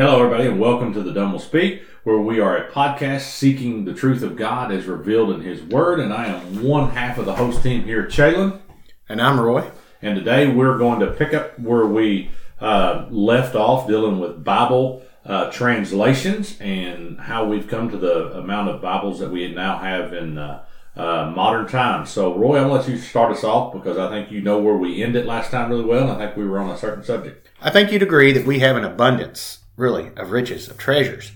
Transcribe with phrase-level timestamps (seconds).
[0.00, 3.84] Hello, everybody, and welcome to the Dumb Will Speak, where we are a podcast seeking
[3.84, 6.00] the truth of God as revealed in His Word.
[6.00, 8.62] And I am one half of the host team here, Chalon.
[9.10, 9.70] And I'm Roy.
[10.00, 12.30] And today we're going to pick up where we
[12.62, 18.70] uh, left off dealing with Bible uh, translations and how we've come to the amount
[18.70, 20.64] of Bibles that we now have in uh,
[20.96, 22.08] uh, modern times.
[22.08, 25.02] So, Roy, I'll let you start us off because I think you know where we
[25.02, 27.50] ended last time really well, and I think we were on a certain subject.
[27.60, 31.32] I think you'd agree that we have an abundance, really, of riches, of treasures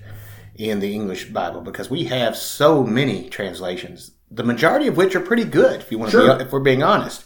[0.55, 5.21] in the English Bible because we have so many translations, the majority of which are
[5.21, 7.25] pretty good, if you want to be, if we're being honest.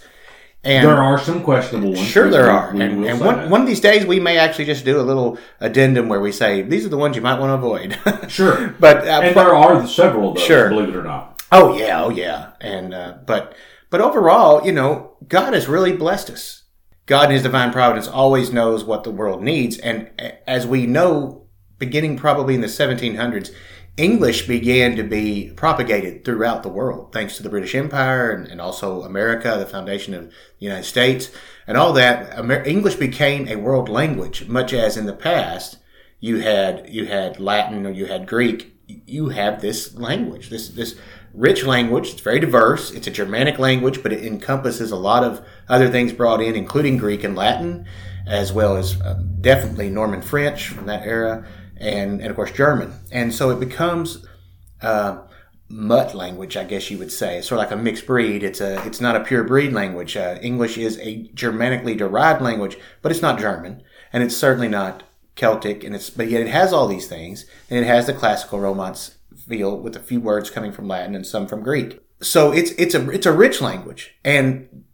[0.65, 2.09] And There are some questionable ones.
[2.09, 2.71] Sure, there are.
[2.71, 6.09] and and one, one of these days, we may actually just do a little addendum
[6.09, 7.99] where we say, these are the ones you might want to avoid.
[8.31, 8.75] Sure.
[8.81, 10.69] but, uh, and but- there are several of those, Sure.
[10.69, 11.43] believe it or not.
[11.51, 13.55] Oh yeah, oh yeah, and uh, but
[13.89, 16.65] but overall, you know, God has really blessed us.
[17.09, 20.11] God in His divine providence always knows what the world needs, and
[20.47, 21.47] as we know,
[21.79, 23.51] beginning probably in the 1700s,
[23.97, 28.61] English began to be propagated throughout the world, thanks to the British Empire and, and
[28.61, 31.31] also America, the foundation of the United States,
[31.67, 32.39] and all that.
[32.39, 35.79] Amer- English became a world language, much as in the past
[36.21, 38.75] you had you had Latin or you had Greek.
[38.87, 40.95] You have this language, this this
[41.39, 42.11] rich language.
[42.11, 42.91] It's very diverse.
[42.91, 46.97] It's a Germanic language, but it encompasses a lot of other things brought in, including
[46.97, 47.87] Greek and Latin,
[48.27, 52.93] as well as um, definitely Norman French from that era, and and of course German.
[53.13, 54.27] And so it becomes
[54.83, 55.23] uh,
[55.69, 57.39] mutt language, I guess you would say.
[57.39, 58.43] It's sort of like a mixed breed.
[58.43, 60.17] It's a it's not a pure breed language.
[60.17, 65.05] Uh, English is a Germanically derived language, but it's not German, and it's certainly not
[65.37, 65.85] Celtic.
[65.85, 69.18] And it's but yet it has all these things, and it has the classical Romance
[69.49, 72.01] feel with a few words coming from Latin and some from Greek.
[72.21, 74.85] So it's it's a it's a rich language, and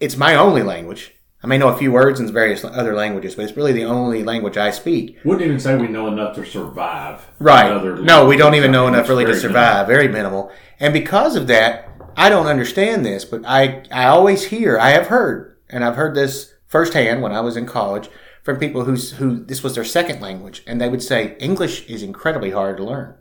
[0.00, 1.14] it's my only language.
[1.42, 4.24] I may know a few words in various other languages, but it's really the only
[4.24, 5.18] language I speak.
[5.24, 7.24] Wouldn't even say we know enough to survive.
[7.38, 7.80] Right.
[8.02, 9.86] No, we don't even know enough really to survive.
[9.86, 10.50] Very minimal.
[10.80, 15.06] And because of that, I don't understand this, but I, I always hear, I have
[15.06, 18.08] heard, and I've heard this firsthand when I was in college
[18.42, 22.02] from people who's, who this was their second language, and they would say English is
[22.02, 23.14] incredibly hard to learn.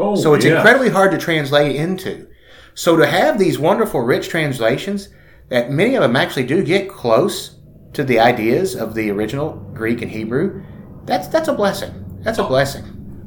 [0.00, 0.56] Oh, So it's yeah.
[0.56, 2.26] incredibly hard to translate into.
[2.74, 5.08] So to have these wonderful, rich translations
[5.48, 7.58] that many of them actually do get close
[7.92, 10.64] to the ideas of the original Greek and Hebrew,
[11.04, 12.20] that's that's a blessing.
[12.22, 12.84] That's a blessing.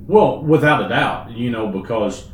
[0.08, 2.30] Well, without a doubt, you know, because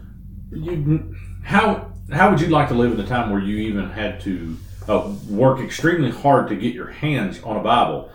[0.52, 4.20] you how how would you like to live in a time where you even had
[4.22, 4.58] to
[4.88, 8.12] uh, work extremely hard to get your hands on a Bible?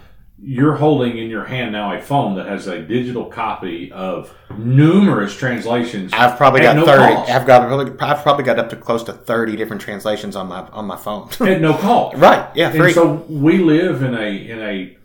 [0.47, 5.35] You're holding in your hand now a phone that has a digital copy of numerous
[5.37, 6.13] translations.
[6.13, 7.15] I've probably got no thirty.
[7.15, 7.31] cost.
[7.31, 10.61] I've got probably, I've probably got up to close to thirty different translations on my
[10.69, 11.29] on my phone.
[11.49, 12.17] at no cost.
[12.19, 12.49] right?
[12.55, 14.97] Yeah, And so we live in a in a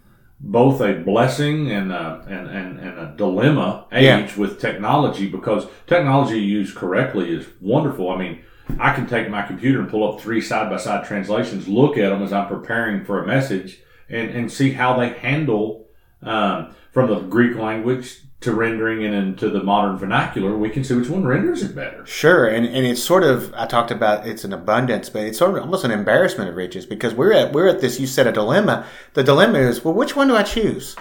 [0.41, 4.35] both a blessing and a, and, and, and a dilemma age Yeah.
[4.37, 8.09] with technology because technology used correctly is wonderful.
[8.09, 8.39] I mean,
[8.79, 12.09] I can take my computer and pull up three side by side translations, look at
[12.09, 15.87] them as I'm preparing for a message, and, and see how they handle
[16.21, 20.57] um, from the Greek language to rendering it into the modern vernacular.
[20.57, 22.05] We can see which one renders it better.
[22.05, 25.55] Sure, and, and it's sort of I talked about it's an abundance, but it's sort
[25.57, 27.99] of almost an embarrassment of riches because we're at we're at this.
[27.99, 28.85] You said a dilemma.
[29.13, 30.95] The dilemma is well, which one do I choose,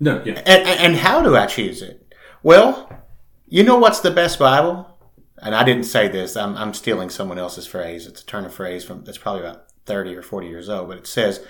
[0.00, 0.42] No, yeah.
[0.46, 2.14] and and and how do I choose it?
[2.42, 2.90] Well,
[3.46, 4.86] you know what's the best Bible?
[5.40, 6.34] And I didn't say this.
[6.36, 8.06] I'm I'm stealing someone else's phrase.
[8.06, 10.96] It's a turn of phrase from that's probably about thirty or forty years old, but
[10.98, 11.44] it says.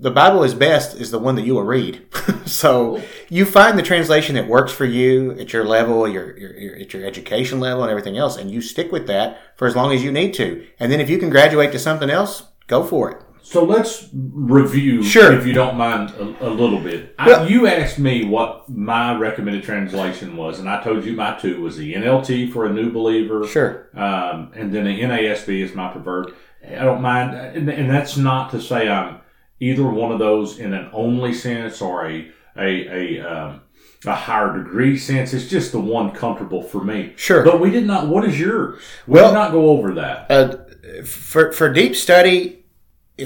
[0.00, 2.04] The Bible is best is the one that you will read.
[2.46, 6.76] so you find the translation that works for you at your level, your, your, your
[6.76, 9.92] at your education level, and everything else, and you stick with that for as long
[9.92, 10.66] as you need to.
[10.80, 13.22] And then if you can graduate to something else, go for it.
[13.40, 15.32] So let's review, Sure.
[15.32, 17.14] if you don't mind, a, a little bit.
[17.24, 21.38] Well- I, you asked me what my recommended translation was, and I told you my
[21.38, 23.88] two was the NLT for a new believer, Sure.
[23.94, 26.32] um, and then the NASB is my preferred.
[26.66, 29.20] I don't mind, and, and that's not to say I'm
[29.60, 33.60] either one of those in an only sense or a a a, um,
[34.06, 35.32] a higher degree sense.
[35.32, 37.12] It's just the one comfortable for me.
[37.16, 37.44] Sure.
[37.44, 38.08] But we did not.
[38.08, 38.80] What is yours?
[39.06, 40.30] We Well- did not go over that.
[40.30, 40.56] Uh,
[41.04, 42.64] for for deep study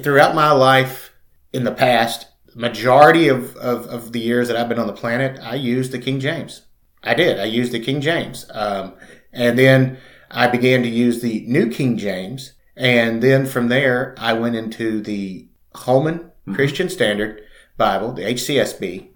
[0.02, 1.12] throughout my life
[1.52, 5.38] in the past, majority of, of, of the years that I've been on the planet,
[5.43, 6.62] I used the King James.
[7.02, 7.38] I did.
[7.38, 8.46] I used the King James.
[8.52, 8.94] Um,
[9.32, 9.99] and then
[10.31, 12.52] I began to use the New King James.
[12.76, 16.54] And then from there, I went into the Holman mm-hmm.
[16.54, 17.42] Christian Standard
[17.76, 19.08] Bible, the HCSB.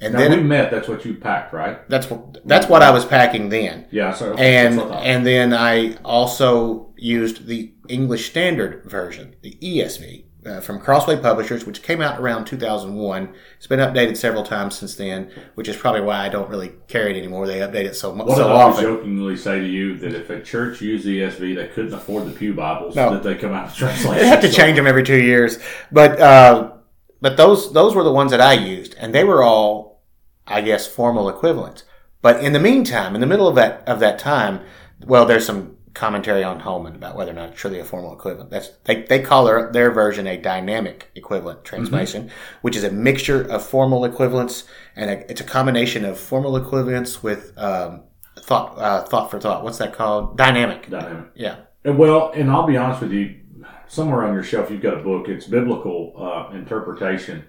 [0.00, 0.70] And Now then we met.
[0.70, 1.88] That's what you packed, right?
[1.88, 3.86] that's what that's what I was packing then.
[3.90, 4.12] Yeah.
[4.12, 5.06] So And that's what I thought.
[5.06, 11.64] and then I also used the English Standard Version, the ESV uh, from Crossway Publishers,
[11.64, 13.32] which came out around 2001.
[13.56, 17.14] It's been updated several times since then, which is probably why I don't really carry
[17.14, 17.46] it anymore.
[17.46, 18.84] They update it so much so I always often.
[18.84, 22.32] jokingly say to you that if a church used the ESV, they couldn't afford the
[22.32, 23.10] Pew Bibles No.
[23.14, 24.18] that they come out of translation.
[24.18, 25.58] They have to So- change them every two years,
[25.90, 26.72] but uh,
[27.20, 30.02] but those those were the ones that I used, and they were all,
[30.46, 31.84] I guess, formal equivalents.
[32.20, 34.60] But in the meantime, in the middle of that of that time,
[35.06, 38.50] well, there's some commentary on Holman about whether or not it's truly a formal equivalent.
[38.50, 42.30] That's they, they call their, their version a dynamic equivalent translation,
[42.62, 44.64] which is a mixture of formal equivalents,
[44.96, 48.02] and a, it's a combination of formal equivalents with um,
[48.36, 49.62] thought uh, thought for thought.
[49.62, 50.36] What's that called?
[50.36, 50.90] Dynamic.
[50.90, 51.30] Dynamic.
[51.34, 51.58] Yeah.
[51.84, 53.40] And well, and I'll be honest with you,
[53.86, 55.28] somewhere on your shelf you've got a book.
[55.28, 57.44] It's biblical uh, interpretation,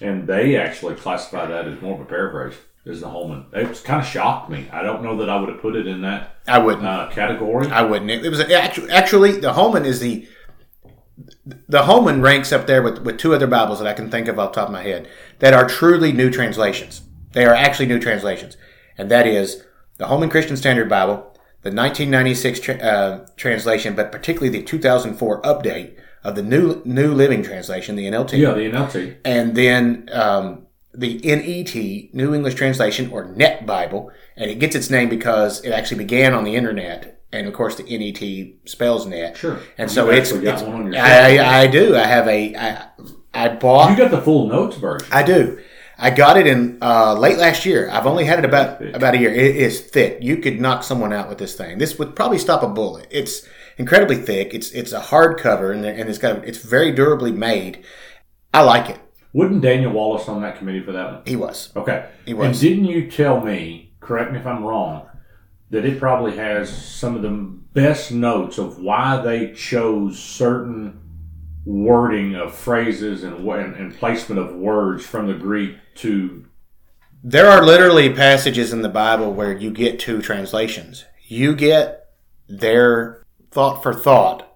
[0.00, 2.58] and they actually classify that as more of a paraphrase.
[2.84, 3.46] Is the Holman?
[3.52, 4.68] It kind of shocked me.
[4.70, 6.86] I don't know that I would have put it in that I wouldn't.
[6.86, 7.70] uh, category.
[7.70, 8.10] I wouldn't.
[8.10, 10.28] It, it was actually, actually the Holman is the
[11.68, 14.38] the Holman ranks up there with, with two other Bibles that I can think of
[14.38, 15.08] off the top of my head
[15.38, 17.02] that are truly new translations.
[17.32, 18.56] They are actually new translations,
[18.98, 19.64] and that is
[19.98, 21.14] the Holman Christian Standard Bible,
[21.62, 27.42] the 1996 tra- uh, translation, but particularly the 2004 update of the new New Living
[27.42, 29.16] Translation, the NLT yeah, the NLT.
[29.24, 30.63] and then um,
[30.94, 35.70] the NET, New English Translation, or Net Bible, and it gets its name because it
[35.70, 39.36] actually began on the internet, and of course the NET spells net.
[39.36, 39.60] Sure.
[39.76, 41.38] And so You've it's, it's I.
[41.38, 41.96] I, I do.
[41.96, 42.88] I have a I
[43.32, 43.90] I bought.
[43.90, 45.08] You got the full notes version.
[45.12, 45.58] I do.
[45.96, 47.88] I got it in uh, late last year.
[47.90, 49.32] I've only had it about about a year.
[49.32, 50.18] It is thick.
[50.20, 51.78] You could knock someone out with this thing.
[51.78, 53.06] This would probably stop a bullet.
[53.10, 53.46] It's
[53.78, 54.54] incredibly thick.
[54.54, 57.84] It's it's a hard cover and, and it's got it's very durably made.
[58.52, 59.00] I like it.
[59.34, 61.22] Wouldn't Daniel Wallace on that committee for that one?
[61.26, 61.70] He was.
[61.74, 62.08] Okay.
[62.24, 62.46] He was.
[62.46, 65.08] And didn't you tell me, correct me if I'm wrong,
[65.70, 71.00] that it probably has some of the best notes of why they chose certain
[71.64, 76.46] wording of phrases and, and, and placement of words from the Greek to.
[77.24, 81.06] There are literally passages in the Bible where you get two translations.
[81.26, 82.10] You get
[82.48, 84.53] their thought for thought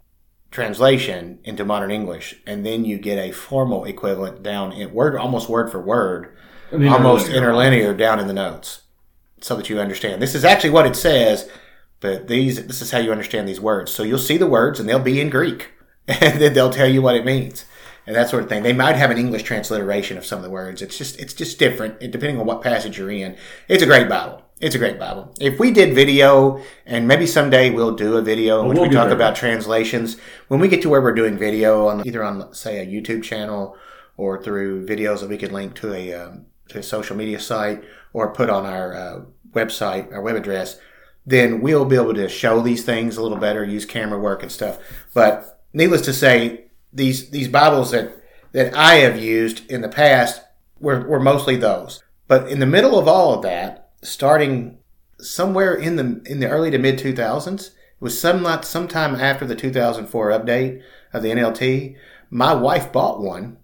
[0.51, 5.49] translation into modern English, and then you get a formal equivalent down in word, almost
[5.49, 6.35] word for word,
[6.93, 8.83] almost interlinear down in the notes,
[9.41, 10.21] so that you understand.
[10.23, 11.49] This is actually what it says,
[12.01, 13.93] but these this is how you understand these words.
[13.93, 15.71] So you'll see the words, and they'll be in Greek,
[16.09, 17.65] and then they'll tell you what it means
[18.09, 18.63] and that sort of thing.
[18.63, 20.81] They might have an English transliteration of some of the words.
[20.81, 23.37] It's just it's just different it- depending on what passage you're in.
[23.69, 24.43] It's a great Bible.
[24.61, 25.33] It's a great Bible.
[25.41, 28.95] If we did video, and maybe someday we'll do a video in which we'll we
[28.95, 29.15] talk there.
[29.15, 30.17] about translations.
[30.49, 33.77] When we get to where we're doing video on either on say a YouTube channel
[34.17, 37.85] or through videos that we could link to a um, to a social media site
[38.13, 39.21] or put on our uh,
[39.53, 40.79] website, our web address,
[41.25, 44.51] then we'll be able to show these things a little better, use camera work and
[44.51, 44.79] stuff.
[45.15, 48.11] But needless to say, these these Bibles that
[48.53, 50.43] that I have used in the past
[50.81, 52.03] were, were mostly those.
[52.27, 54.79] But in the middle of all of that, starting
[55.21, 59.15] somewhere in the in the early to mid two thousands, it was some not sometime
[59.17, 61.97] after the two thousand four update of the NLT.
[62.31, 63.59] My wife bought one,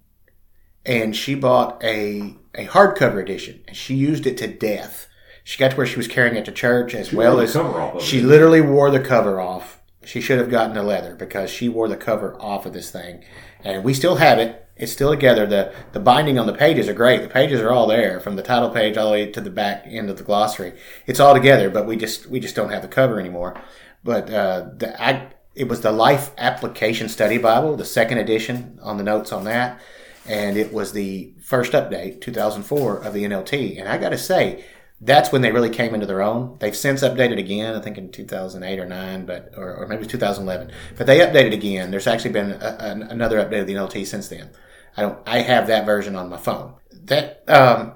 [0.84, 5.08] and she bought a a hardcover edition, and she used it to death.
[5.42, 7.56] She got to where she was carrying it to church as well wore the as
[7.56, 8.24] of she it.
[8.24, 9.80] literally wore the cover off.
[10.04, 13.24] She should have gotten the leather because she wore the cover off of this thing,
[13.62, 14.63] and we still have it.
[14.76, 15.46] It's still together.
[15.46, 17.22] the The binding on the pages are great.
[17.22, 19.84] The pages are all there from the title page all the way to the back
[19.86, 20.72] end of the glossary.
[21.06, 23.60] It's all together, but we just we just don't have the cover anymore.
[24.02, 29.04] But uh, the it was the Life Application Study Bible, the second edition on the
[29.04, 29.80] notes on that,
[30.26, 33.78] and it was the first update, 2004 of the NLT.
[33.78, 34.64] And I got to say,
[35.00, 36.56] that's when they really came into their own.
[36.60, 40.72] They've since updated again, I think in 2008 or 9, but or, or maybe 2011.
[40.96, 41.90] But they updated again.
[41.90, 44.50] There's actually been a, an another update of the NLT since then.
[44.96, 45.18] I don't.
[45.26, 46.74] I have that version on my phone.
[46.92, 47.94] That um,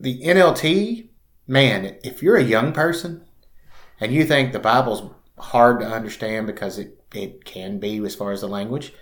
[0.00, 1.08] the NLT,
[1.46, 1.98] man.
[2.02, 3.24] If you're a young person
[4.00, 5.02] and you think the Bible's
[5.38, 8.92] hard to understand because it, it can be as far as the language,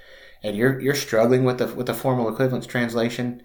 [0.42, 3.42] and you're you're struggling with the with the formal equivalence translation,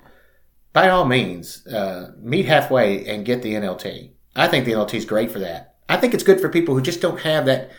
[0.74, 4.12] by all means, uh, meet halfway and get the NLT.
[4.36, 5.76] I think the NLT is great for that.
[5.88, 7.70] I think it's good for people who just don't have that.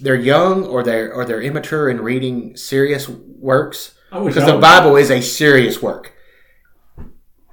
[0.00, 5.10] They're young or they're or they're immature in reading serious works because the Bible is
[5.10, 6.12] a serious work.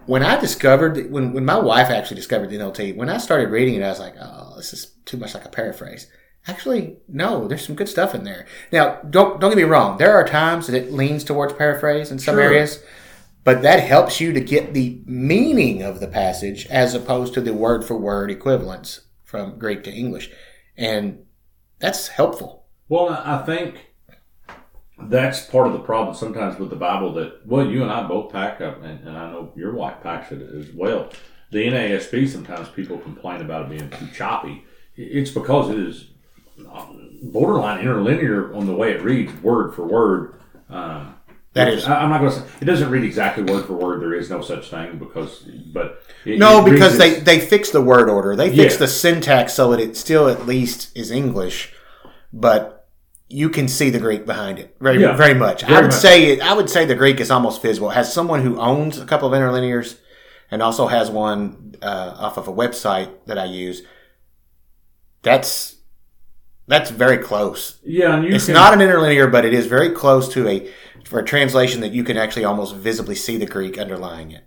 [0.06, 3.76] When I discovered, when, when my wife actually discovered the NLT, when I started reading
[3.76, 6.08] it, I was like, oh, this is too much like a paraphrase.
[6.48, 8.48] Actually, no, there's some good stuff in there.
[8.72, 9.98] Now, don't don't get me wrong.
[9.98, 12.42] There are times that it leans towards paraphrase in some Sure.
[12.44, 12.84] areas,
[13.44, 17.54] but that helps you to get the meaning of the passage as opposed to the
[17.54, 20.32] word for word equivalents from Greek to English,
[20.76, 21.20] and
[21.80, 22.66] that's helpful.
[22.90, 23.91] Well, I think
[25.10, 28.32] that's part of the problem sometimes with the Bible that, well, you and I both
[28.32, 31.10] pack up, and, and I know your wife packs it as well.
[31.52, 34.64] The NASB, sometimes people complain about it being too choppy.
[34.96, 36.06] It's because it is
[36.72, 40.36] um, borderline interlinear on the way it reads, word for word.
[40.70, 41.16] Um,
[41.54, 44.02] That is- I, am not going to say it doesn't read exactly word for word.
[44.02, 45.40] There is no such thing because,
[45.74, 48.36] but it, No, it because they, they fixed the word order.
[48.36, 48.80] They fix Yeah.
[48.80, 51.74] the syntax so that it still at least is English,
[52.32, 52.81] but
[53.32, 55.16] you can see the Greek behind it very Yeah.
[55.16, 55.64] very much.
[55.64, 55.94] I would much.
[55.94, 57.90] say it, I would say the Greek is almost visible.
[57.92, 59.98] has someone who owns a couple of interlinears
[60.52, 63.82] and also has one uh, off of a website that I use,
[65.22, 65.78] that's
[66.68, 67.80] that's very close.
[67.84, 70.70] yeah, and you It's can, not an interlinear, but it is very close to a
[71.06, 74.46] for a translation that you can actually almost visibly see the Greek underlying it.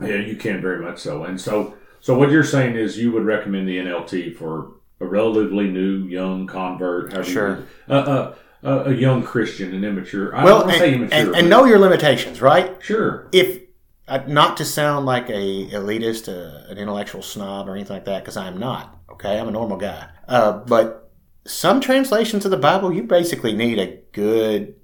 [0.00, 1.24] Yeah, you can very much so.
[1.24, 5.68] And so, so what you're saying is you would recommend the NLT for a relatively
[5.68, 7.48] new, young convert, however you Sure.
[7.56, 8.34] would- uh, uh,
[8.66, 10.34] uh, a young Christian, an immature.
[10.34, 12.76] I Well, don't wanna say and, immature, and, and know your limitations, right?
[12.80, 13.28] sure.
[13.32, 13.60] if
[14.08, 18.22] uh, not to sound like a elitist, uh, an intellectual snob, or anything like that,
[18.22, 18.96] because I'm not.
[19.10, 20.06] Okay, I'm a normal guy.
[20.28, 21.10] Uh, but
[21.44, 24.74] some translations of the Bible, you basically need a good,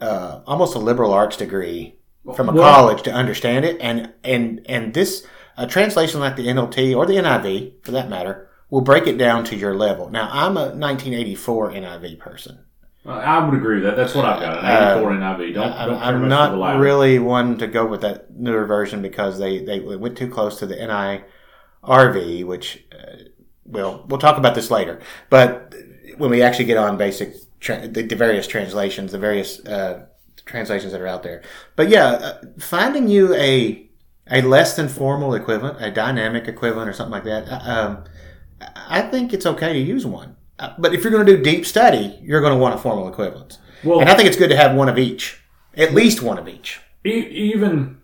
[0.00, 2.00] uh, almost a liberal arts degree
[2.34, 3.76] from a Well- college to understand it.
[3.80, 5.24] And and and this
[5.56, 9.44] a translation like the NLT or the NIV, for that matter, will break it down
[9.44, 10.10] to your level.
[10.10, 12.60] Now, I'm a 1984 NIV person.
[13.04, 13.96] Uh, I would agree with that.
[13.96, 14.64] That's what I've got.
[14.64, 15.54] An 84 NIV.
[15.54, 18.66] Don't, I- don't I'm much to the not really one to go with that newer
[18.66, 20.74] version because they, they went too close to the
[21.84, 23.16] NIRV, which, uh,
[23.64, 25.00] well, we'll talk about this later.
[25.30, 25.74] But
[26.18, 30.06] when we actually get on basic, tra- the, the various translations, the various uh,
[30.44, 31.42] translations that are out there.
[31.76, 33.82] But yeah, uh, finding you a
[34.28, 37.46] a less than formal equivalent, a dynamic equivalent, or something like that.
[37.48, 38.04] uh, Um,
[38.74, 40.36] I think it's okay to use one.
[40.58, 43.08] Uh, But if you're going to do deep study, you're going to want a formal
[43.08, 43.58] equivalent.
[43.84, 45.40] Well- and I think it's good to have one of each,
[45.76, 46.80] at least one of each.
[47.04, 47.98] Even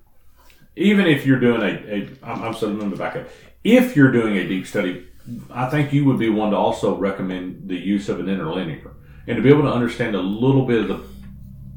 [0.77, 3.27] even if you're doing a, a I'm, I'm let me back up.
[3.65, 5.07] If you're doing a deep study,
[5.51, 8.91] I think you would be one to also recommend the use of an interlinear
[9.27, 11.01] and to be able to understand a little bit of the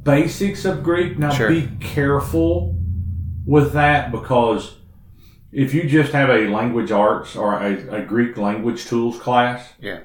[0.04, 1.18] basics of Greek.
[1.18, 1.50] Now, Sure.
[1.50, 2.76] be careful
[3.46, 4.76] with that because
[5.64, 10.00] if you just have a language arts or a, a Greek language tools class, Yeah,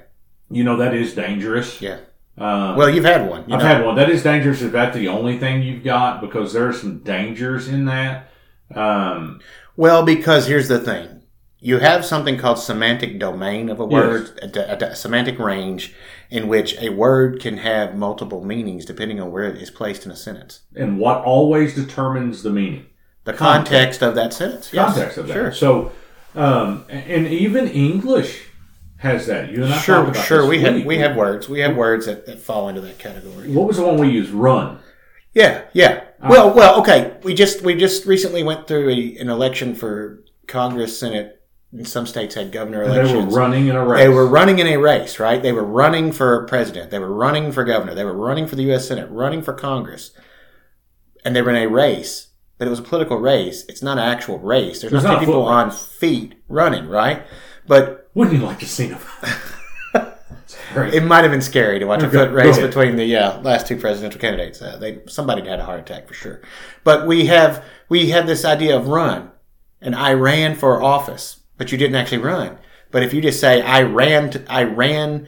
[0.49, 1.81] you know that is dangerous.
[1.81, 1.99] yeah.
[2.37, 3.43] Uh, Well, you've had one.
[3.47, 3.67] You I've know.
[3.67, 3.95] had one.
[3.95, 7.67] That is dangerous if that's the only thing you've got because there are some dangers
[7.67, 8.29] in that.
[8.73, 9.41] Um,
[9.75, 11.23] Well, because here's the thing:
[11.59, 15.93] you have something called semantic domain of a word, a, a- a semantic range,
[16.29, 20.11] in which a word can have multiple meanings depending on where it is placed in
[20.11, 20.61] a sentence.
[20.75, 22.85] and what always determines the meaning?
[23.23, 24.71] The context of that sentence.
[24.73, 25.33] Yes, Context of that.
[25.33, 25.51] Sure.
[25.53, 25.91] So,
[26.35, 28.47] um, and even English
[28.97, 29.51] has that.
[29.51, 30.47] You and I Sure, about sure.
[30.47, 31.47] We have we have words.
[31.49, 33.49] We have words that, that fall into that category.
[33.49, 34.31] What was the one we used?
[34.31, 34.79] Run.
[35.33, 36.03] Yeah, yeah.
[36.21, 37.17] Uh, Well, well, okay.
[37.23, 42.05] We just we just recently went through a, an election for Congress, Senate, and some
[42.05, 43.11] states had governor elections.
[43.11, 43.99] They were running in a race.
[43.99, 45.41] They were running in a race, right?
[45.41, 46.91] They were running for president.
[46.91, 47.95] They were running for governor.
[47.95, 48.87] They were running for the U.S.
[48.87, 50.11] Senate, running for Congress.
[51.23, 52.29] And they were in a race,
[52.61, 53.65] but it was a political race.
[53.67, 54.81] It's not an actual race.
[54.81, 57.23] There's, There's not not people on feet running, right?
[57.65, 59.01] But Wouldn't you like to see them?
[60.75, 63.77] It might have been scary to watch a foot race between the yeah, last two
[63.77, 64.61] presidential candidates.
[64.61, 66.41] Uh, they somebody had a heart attack for sure.
[66.85, 69.31] But we have we have this idea of run,
[69.81, 72.57] and I ran for office, but you didn't actually run.
[72.89, 75.27] But if you just say I ran, to, I ran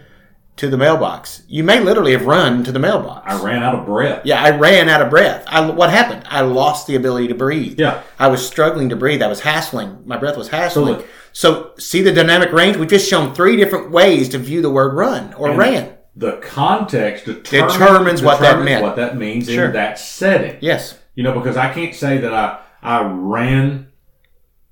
[0.56, 3.26] to the mailbox, you may literally have run to the mailbox.
[3.34, 4.22] I ran out of breath.
[4.26, 5.44] yeah, I ran out of breath.
[5.48, 6.24] I, what happened?
[6.30, 7.80] I lost the ability to breathe.
[7.80, 8.04] Yeah.
[8.20, 9.22] I was struggling to breathe.
[9.24, 10.04] I was hassling.
[10.06, 10.98] My breath was hassling.
[11.00, 12.78] the- So, see the dynamic range?
[12.78, 15.94] We've just shown three different ways to view the word run or ran.
[16.16, 18.84] The context determines, Determines what that meant.
[18.84, 19.66] What that means Sure.
[19.66, 20.58] in that setting.
[20.62, 21.00] Yes.
[21.16, 23.88] You know, because I can't say that I I ran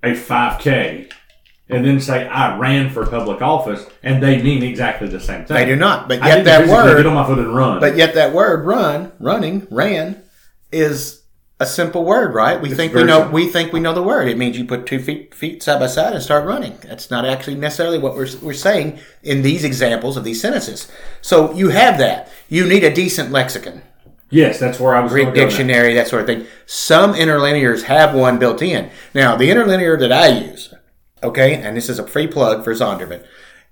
[0.04, 1.10] a 5K
[1.72, 5.56] and then say I ran for public office, and they mean exactly the same thing.
[5.56, 6.08] They do not.
[6.08, 7.80] But yet that word get on my foot and run.
[7.80, 10.22] But yet that word run, running, ran
[10.72, 11.22] is
[11.60, 12.60] a simple word, right?
[12.60, 13.34] We think we know simple.
[13.34, 14.28] we think we know the word.
[14.28, 16.78] It means you put two feet feet side by side and start running.
[16.84, 20.92] That's not actually necessarily what we're we're saying in these examples of these sentences.
[21.22, 22.32] So you have that.
[22.50, 23.84] You need a decent lexicon,
[24.32, 25.12] yes, that's where I was.
[25.12, 26.48] Greek dictionary, that sort of thing.
[26.66, 28.90] Some interlinears have one built in.
[29.14, 30.74] Now, the interlinear that I use,
[31.24, 33.24] okay, and this is a free plug for Zondervan,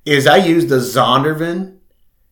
[0.06, 1.78] is I use the Zondervan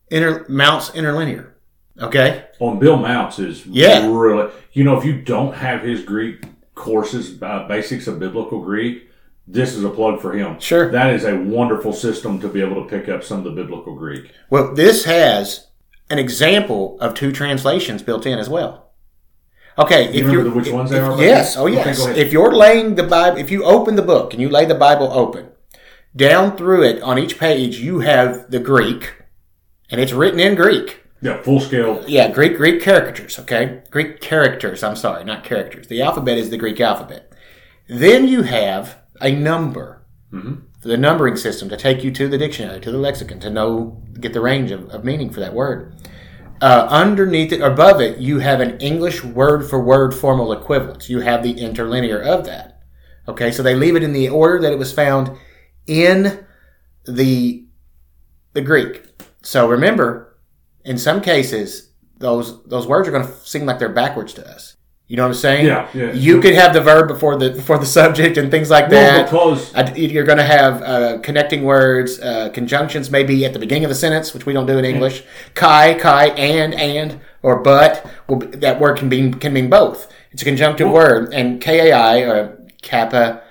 [0.10, 1.54] inter, Mounce interlinear.
[2.00, 4.08] Okay, on Bill Mounce is Yeah.
[4.08, 6.44] really you know if you don't have his Greek
[6.76, 9.10] courses uh, basics of biblical Greek
[9.48, 10.92] this is a plug for him Sure.
[10.92, 13.96] that is a wonderful system to be able to pick up some of the biblical
[13.96, 15.68] Greek Well, this has
[16.12, 18.87] an example of two translations built in as well.
[19.80, 21.20] Okay, You if you're which ones they are?
[21.22, 22.04] Yes, oh Okay, yes.
[22.04, 22.18] ahead.
[22.18, 25.12] if you're laying the Bible, if you open the book and you lay the Bible
[25.12, 25.50] open,
[26.16, 29.14] down through it on each page you have the Greek,
[29.92, 31.04] and it's written in Greek.
[31.22, 32.04] Yeah, full scale.
[32.08, 33.82] Yeah, Greek Greek characters, okay?
[33.92, 35.88] Greek characters, I'm sorry, not characters.
[35.88, 37.32] The alphabet is the Greek alphabet.
[37.88, 40.04] Then you have a number.
[40.82, 44.04] For the numbering system to take you to the dictionary, to the lexicon, to know,
[44.20, 45.96] get the range of, of meaning for that word.
[46.60, 51.10] Uh, underneath it, above it, you have an English word for word formal equivalence.
[51.10, 52.82] You have the interlinear of that.
[53.28, 55.38] Okay, so they leave it in the order that it was found
[55.86, 56.46] in
[57.06, 57.66] the
[58.54, 59.04] the Greek.
[59.44, 60.38] So remember,
[60.84, 64.77] in some cases, those those words are going to seem like they're backwards to us.
[65.10, 65.66] You know what I'm saying?
[65.66, 66.12] Yeah, yeah.
[66.12, 69.26] You could have the verb before the before the subject and things like Well, that.
[69.32, 73.86] because I- You're going to have uh, connecting words, uh, conjunctions maybe at the beginning
[73.86, 75.24] of the sentence, which we don't do in English.
[75.54, 78.06] Kai, kai, and, and, or but.
[78.28, 80.12] Will be, that word can mean can mean both.
[80.32, 83.42] It's a conjunctive word, and kai or kappa,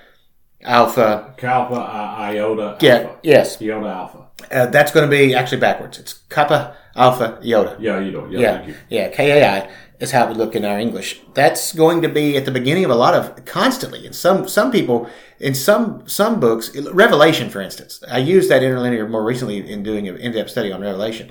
[0.63, 1.35] alpha.
[1.39, 3.17] Kappa, iota, Yeah, alpha.
[3.23, 4.19] yes, Iota, alpha.
[4.53, 5.99] uh, that's going to be actually backwards.
[5.99, 7.77] It's kappa, alpha, iota.
[7.79, 8.31] Yeah, you don't.
[8.33, 8.75] Yeah, Yeah, thank you.
[8.89, 9.09] yeah.
[9.09, 11.21] KAI is how we look in our English.
[11.35, 14.05] That's going to be at the beginning of a lot of constantly.
[14.07, 15.09] And some some people
[15.41, 20.09] in some some books, Revelation, for instance, I used that interlinear more recently in doing
[20.09, 21.31] an in-depth study on Revelation.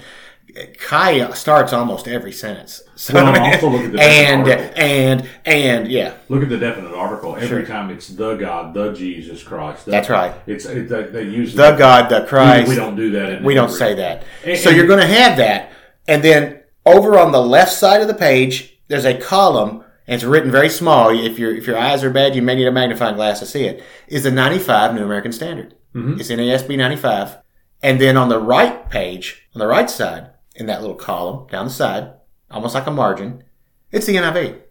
[0.80, 2.82] Kai starts almost every sentence.
[2.96, 7.36] So, Well, also look at the and and and yeah, Look at the definite article.
[7.36, 7.66] Every Sure.
[7.66, 9.86] time it's the God, the Jesus Christ.
[9.86, 10.34] the- That's right.
[10.48, 12.70] It's it, they, they use the God, the Christ.
[12.70, 13.44] we don't do that.
[13.44, 14.24] We don't say that.
[14.46, 15.72] And- so and- you're going to have that.
[16.08, 20.24] And then over on the left side of the page, there's a column, and it's
[20.24, 21.10] written very small.
[21.10, 23.66] If your if your eyes are bad, you may need a magnifying glass to see
[23.66, 23.84] it.
[24.08, 25.74] Is the 95 New American Standard?
[25.94, 26.20] Mm-hmm.
[26.20, 27.38] It's NASB 95.
[27.84, 31.66] And then on the right page, on the right side, in that little column down
[31.66, 32.14] the side,
[32.50, 33.44] almost like a margin,
[33.92, 34.62] it's the NIV.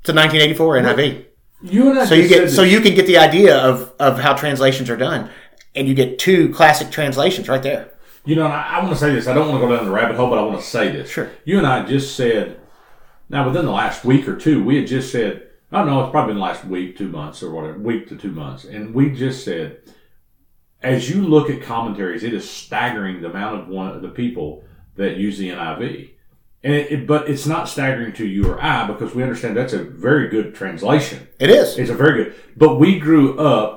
[0.00, 1.24] It's a 1984 NIV.
[1.62, 4.34] You and I So you get so you can get the idea of of how
[4.34, 5.30] translations are done,
[5.74, 7.92] and you get two classic translations right there.
[8.24, 9.26] You know, I, I want to say this.
[9.26, 11.10] I don't want to go down the rabbit hole, but I want to say this.
[11.10, 11.30] Sure.
[11.44, 12.60] You and I just said,
[13.28, 16.10] now within the last week or two, we had just said, I don't know, it's
[16.10, 19.10] probably been the last week, two months, or whatever, week to two months, and we
[19.10, 19.80] just said,
[20.82, 24.62] as you look at commentaries, it is staggering the amount of one of the people
[24.98, 26.10] that use the NIV.
[26.62, 29.72] And it, it- but it's not staggering to you or I because we understand that's
[29.72, 31.26] a very good translation.
[31.38, 31.78] It is.
[31.78, 32.34] It's a very good.
[32.56, 33.76] But we grew up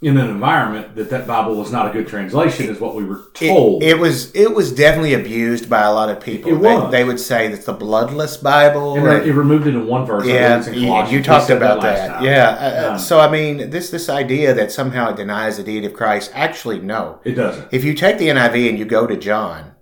[0.00, 3.22] in an environment that that Bible was not a good translation, is what we were
[3.34, 3.84] told.
[3.84, 6.50] It, it was it was definitely abused by a lot of people.
[6.50, 6.90] It they, was.
[6.90, 8.96] they would say that's the bloodless Bible.
[8.96, 10.26] And or- it removed it in one verse.
[10.26, 12.08] Yeah, it's you, you talked about that.
[12.14, 12.24] time.
[12.24, 12.92] Yeah.
[12.94, 16.32] Um, so I mean, this this idea that somehow it denies the deity of Christ.
[16.34, 17.20] Actually, no.
[17.24, 17.68] It doesn't.
[17.72, 19.72] If you take the NIV and you go to John,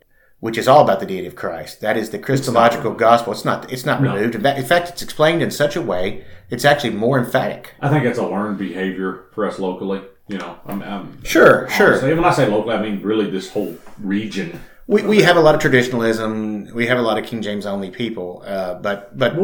[0.40, 3.33] which is all about the deity of Christ, that is the Christological gospel.
[3.33, 3.70] It's not.
[3.72, 4.14] It's not No.
[4.14, 4.35] removed.
[4.35, 6.24] In fact, it's explained in such a way.
[6.50, 7.74] It's actually more emphatic.
[7.81, 10.00] I think that's a learned behavior for us locally.
[10.29, 11.88] You know, I'm, I'm Sure, sure.
[11.88, 14.61] honestly, When I say locally, I mean really this whole region.
[14.87, 16.70] We, we have a lot of traditionalism.
[16.74, 18.42] We have a lot of King James only people.
[18.46, 19.37] Uh, but but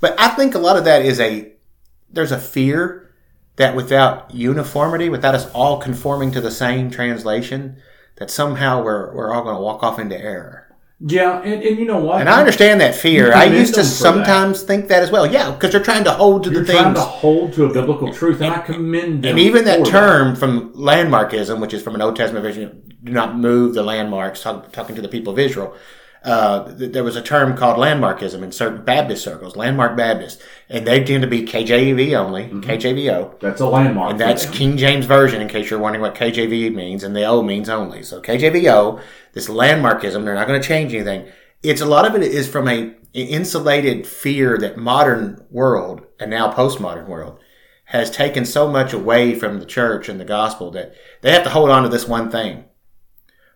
[0.00, 1.52] but I think a lot of that is a
[2.10, 3.10] there's a fear
[3.56, 7.76] that without uniformity, without us all conforming to the same translation,
[8.16, 10.68] that somehow we're we're all going to walk off into error.
[11.04, 12.20] Yeah, and, and you know what?
[12.20, 13.34] And I understand that fear.
[13.34, 13.92] I used to for that.
[13.92, 15.26] sometimes think that as well.
[15.26, 18.12] Yeah, because they're trying to hold to You're the trying to hold to a biblical
[18.12, 19.30] truth, and, I commend them.
[19.30, 23.36] And even that term from landmarkism, which is from an Old Testament vision, do not
[23.36, 25.74] move the landmarks, talk, talking to the people of Israel.
[26.24, 30.86] Uh, th- there was a term called landmarkism in certain Baptist circles, landmark Baptist, and
[30.86, 34.12] they tend to be KJV only, KJVO, That's a landmark.
[34.12, 34.54] and that's them.
[34.54, 38.02] King James Version, in case you're wondering what KJV means, and the O means only.
[38.04, 39.00] So KJVO,
[39.32, 41.26] this landmarkism, they're not going to change anything.
[41.62, 46.52] It's a lot of it is from a insulated fear that modern world and now
[46.52, 47.38] postmodern world
[47.86, 51.50] has taken so much away from the church and the gospel that they have to
[51.50, 52.64] hold on to this one thing.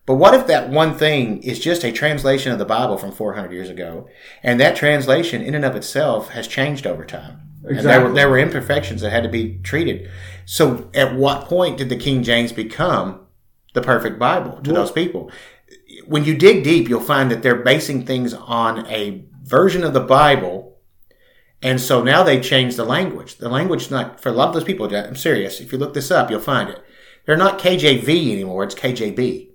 [0.07, 3.53] But what if that one thing is just a translation of the Bible from 400
[3.53, 4.07] years ago,
[4.43, 7.41] and that translation in and of itself has changed over time?
[7.65, 8.15] And there were, Exactly.
[8.15, 10.09] there were imperfections that had to be treated.
[10.45, 13.21] So, at what point did the King James become
[13.75, 15.31] the perfect Bible to Well- those people?
[16.07, 20.01] When you dig deep, you'll find that they're basing things on a version of the
[20.01, 20.77] Bible.
[21.63, 23.39] And so now they changed the language.
[23.39, 25.61] The language, not for a lot of those people, I'm serious.
[25.61, 26.81] If you look this up, you'll find it.
[27.25, 29.49] They're not KJV anymore, it's KJB.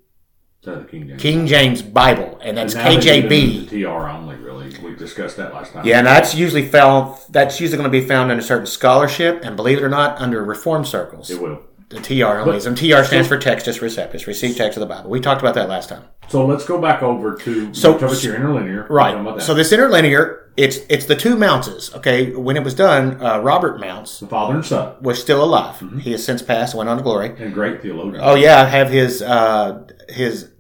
[0.64, 1.22] The King James.
[1.22, 3.70] King James Bible, and that's they KJB.
[3.70, 4.72] TR only, really.
[4.84, 5.86] We discussed that last time.
[5.88, 7.18] Yeah, and that's usually found.
[7.30, 10.44] That's usually going to be found under certain scholarship, and believe it or not, under
[10.44, 11.32] reform circles.
[11.32, 11.62] It will.
[11.90, 12.76] the TR onlyism.
[12.78, 15.10] TR stands for Textus Receptus, received text of the Bible.
[15.10, 16.04] We talked about that last time.
[16.30, 18.86] So let's go back over to So- so about your interlinear.
[18.90, 19.42] Right.
[19.42, 21.92] So this interlinear, it's it's the two Mounces.
[21.96, 25.76] Okay, when it was done, uh, Robert Mounce, the father and son was still alive.
[25.78, 25.98] Mm-hmm.
[26.00, 27.34] He has since passed, went on to glory.
[27.40, 28.22] and great theologian.
[28.24, 30.51] Oh yeah, I have his uh, his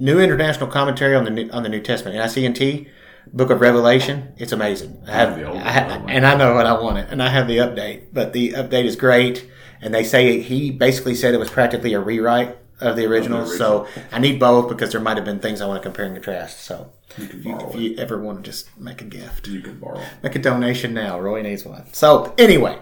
[0.00, 2.88] New International Commentary on the New, on the New Testament, NICNT,
[3.32, 4.32] Book of Revelation.
[4.38, 5.02] It's amazing.
[5.06, 6.10] I have, The old I ha- one.
[6.10, 8.06] and I know what I want it, and I have the update.
[8.12, 9.48] But the update is great,
[9.82, 13.40] and they say he basically said it was practically a rewrite of the original.
[13.40, 13.58] original.
[13.58, 16.14] So I need both because there might have been things I want to compare and
[16.14, 16.60] contrast.
[16.64, 19.60] So You can if you, if you ever want to just make a gift, You
[19.60, 20.00] can borrow.
[20.22, 21.18] Make a donation now.
[21.18, 21.92] Roy needs one.
[21.92, 22.78] So anyway,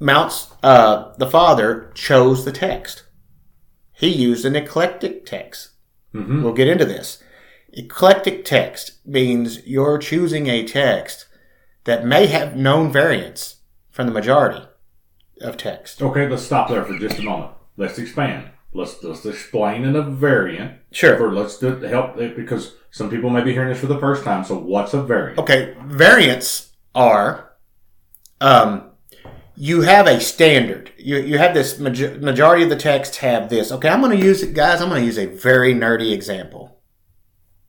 [0.00, 3.04] Mounce, uh, the father chose the text.
[3.92, 5.70] He used an eclectic text.
[6.14, 6.42] Mhm.
[6.42, 7.22] We'll get into this.
[7.72, 11.26] Eclectic text means you're choosing a text
[11.84, 13.56] that may have known variants
[13.90, 14.66] from the majority
[15.40, 16.02] of text.
[16.02, 17.52] Okay, let's stop there for just a moment.
[17.76, 18.50] Let's expand.
[18.74, 20.78] Let's let's explain in a variant.
[20.92, 21.16] Sure.
[21.16, 24.24] For let's do it help because some people may be hearing this for the first
[24.24, 24.44] time.
[24.44, 25.38] So what's a variant?
[25.38, 27.52] Okay, variants are
[28.40, 28.87] um,
[29.60, 30.92] you have a standard.
[30.96, 33.72] You, you have this maj- majority of the texts have this.
[33.72, 34.80] Okay, I'm going to use it, guys.
[34.80, 36.80] I'm going to use a very nerdy example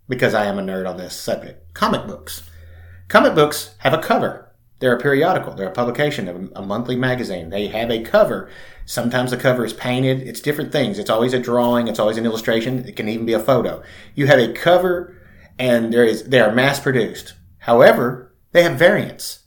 [0.08, 1.74] because I am a nerd on this subject.
[1.74, 2.48] Comic books.
[3.08, 4.56] Comic books have a cover.
[4.78, 5.56] They're a periodical.
[5.56, 7.50] They're a publication of a, a monthly magazine.
[7.50, 8.52] They have a cover.
[8.86, 10.22] Sometimes the cover is painted.
[10.22, 11.00] It's different things.
[11.00, 11.88] It's always a drawing.
[11.88, 12.88] It's always an illustration.
[12.88, 13.82] It can even be a photo.
[14.14, 15.18] You have a cover,
[15.58, 17.34] and there is they are mass produced.
[17.58, 19.40] However, they have variants.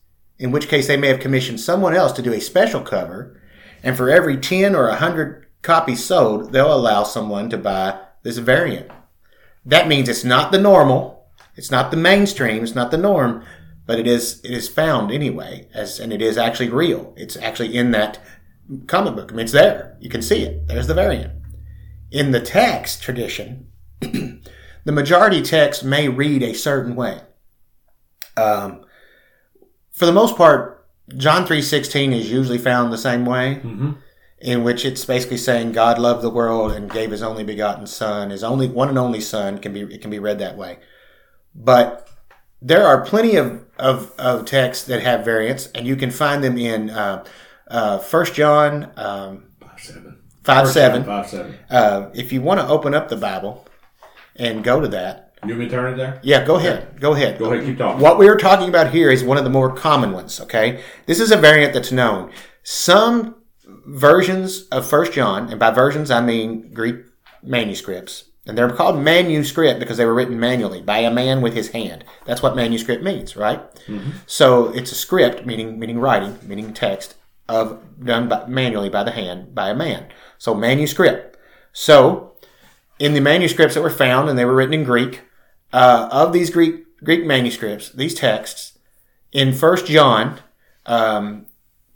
[0.43, 3.41] In which case, they may have commissioned someone else to do a special cover,
[3.81, 8.91] and for every ten or hundred copies sold, they'll allow someone to buy this variant.
[9.65, 11.29] That means it's not the normal.
[11.55, 12.65] It's not the mainstream.
[12.65, 13.45] It's not the norm,
[13.87, 17.15] but it is it is found anyway, as and it is actually real.
[17.17, 18.19] It's actually in that
[18.89, 19.31] comic book.
[19.31, 19.97] I mean, it's there.
[20.01, 20.67] You can see it.
[20.67, 21.35] There's the variant.
[22.11, 23.69] In the text tradition,
[24.01, 24.41] the
[24.87, 27.21] majority text may read a certain way.
[28.37, 28.85] Um,
[30.03, 30.85] for the most part,
[31.17, 33.93] John three sixteen is usually found the same way Mm-hmm.
[34.41, 38.31] in which it's basically saying God loved the world and gave His only begotten Son,
[38.31, 40.81] His only one and only Son can be it can be read that way.
[41.55, 42.09] But
[42.61, 46.59] there are plenty of of, of texts that have variants, and you can find them
[46.59, 47.25] in uh,
[47.69, 50.19] uh, First John um, Five seven.
[50.43, 51.05] five seven.
[51.05, 51.55] John Five seven.
[51.71, 53.69] Uh, if you want to open up the Bible
[54.35, 56.21] and go to that, You want me to turn it there?
[56.23, 57.37] yeah, go ahead, go ahead.
[57.37, 58.01] Go ahead, keep talking.
[58.01, 60.81] What we are talking about here is one of the more common ones, okay?
[61.07, 62.31] This is a variant that's known.
[62.63, 63.35] Some
[63.85, 66.97] versions of First John, and by versions I mean Greek
[67.43, 71.71] manuscripts, and they're called manuscript because they were written manually by a man with his
[71.71, 72.05] hand.
[72.25, 73.61] That's what manuscript means, right?
[73.87, 74.11] Mm-hmm.
[74.27, 77.17] So it's a script, meaning meaning writing, meaning text
[77.49, 80.07] of done by, manually by the hand by a man.
[80.39, 81.37] So manuscript.
[81.73, 82.35] So
[82.99, 85.23] in the manuscripts that were found, and they were written in Greek,
[85.73, 88.79] uh, of these Greek Greek manuscripts, these texts
[89.33, 90.39] in First John,
[90.87, 91.47] um,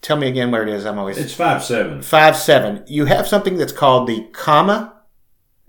[0.02, 0.84] tell me again where it is.
[0.86, 2.02] I'm always It's five seven.
[2.02, 2.84] five seven.
[2.86, 5.02] You have something that's called the comma,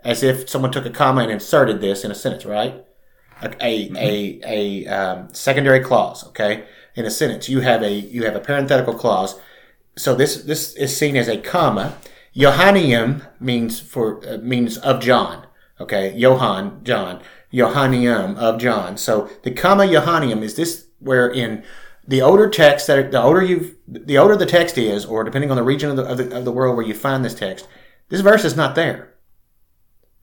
[0.04, 2.84] as if someone took a comma and inserted this in a sentence, right?
[3.42, 6.66] A a a, a um, secondary clause, okay,
[6.96, 7.50] in a sentence.
[7.50, 9.40] You have a you have a parenthetical clause.
[9.96, 11.98] So this this is seen as a comma.
[12.36, 15.46] Johanneum means for uh, means of John.
[15.80, 17.22] Okay, Johann John.
[17.54, 18.98] Johanneum of John.
[18.98, 21.64] So the comma Johanneum is this where in
[22.08, 25.58] the older text that the older you the older the text is, or depending on
[25.58, 27.68] the region of the, of the of the world where you find this text,
[28.10, 29.14] this verse is not there.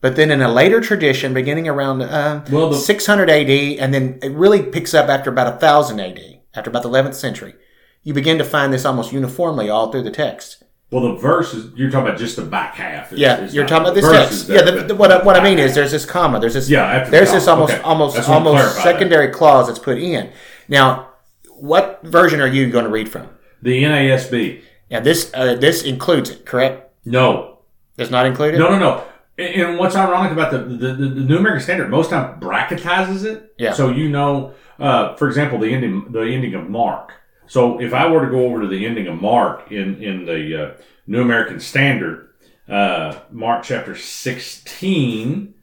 [0.01, 4.19] But then in a later tradition, beginning around uh, Well, the- 600 AD, and then
[4.21, 6.19] it really picks up after about 1000 AD,
[6.53, 7.55] after about the 11th century,
[8.03, 10.63] you begin to find this almost uniformly all through the text.
[10.95, 13.11] Well, the verse is you're talking about just the back half.
[13.11, 14.47] It's- Yeah, it's you're talking about this text.
[14.47, 16.85] Yeah, the, the, what, I, what I mean is there's this comma, there's this Yeah,
[16.85, 17.81] after the there's this almost Okay.
[17.83, 18.83] almost almost clarifying that.
[18.93, 20.31] secondary clause that's put in.
[20.69, 21.09] Now,
[21.49, 23.27] what version are you going to read from?
[23.61, 24.61] the NASB.
[24.89, 26.89] Now this uh, this includes it, correct?
[27.03, 27.59] No,
[27.97, 28.59] Does not include it.
[28.59, 29.03] no, no, no.
[29.37, 33.53] And what's ironic about the, the, the, the New American Standard, most time bracketizes it.
[33.57, 33.73] Yeah.
[33.73, 37.11] So you know, uh, for example, the ending, the ending of Mark.
[37.47, 40.63] So if I were to go over to the ending of Mark in in the
[40.63, 40.73] uh,
[41.07, 42.29] New American Standard,
[42.67, 45.53] uh, Mark chapter sixteen,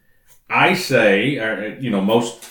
[0.48, 2.48] I say, uh, you know, most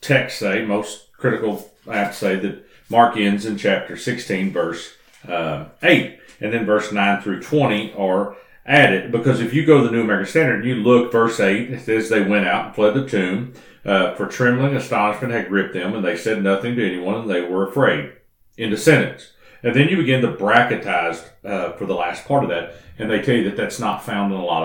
[0.00, 4.94] texts say, most critical apps say that Mark ends in chapter 16, verse
[5.28, 9.12] uh, 8, and then verse 9 through 20 are added.
[9.12, 11.80] Because if you go to the New American Standard, and you look, verse 8, it
[11.80, 13.52] says, They went out and fled the tomb,
[13.84, 17.42] uh, for trembling astonishment had gripped them, and they said nothing to anyone, and they
[17.42, 18.12] were afraid.
[18.58, 19.32] Into sentence.
[19.62, 23.22] And then you begin to bracketize uh, for the last part of that, and they
[23.22, 24.62] tell you that that's not found in a lot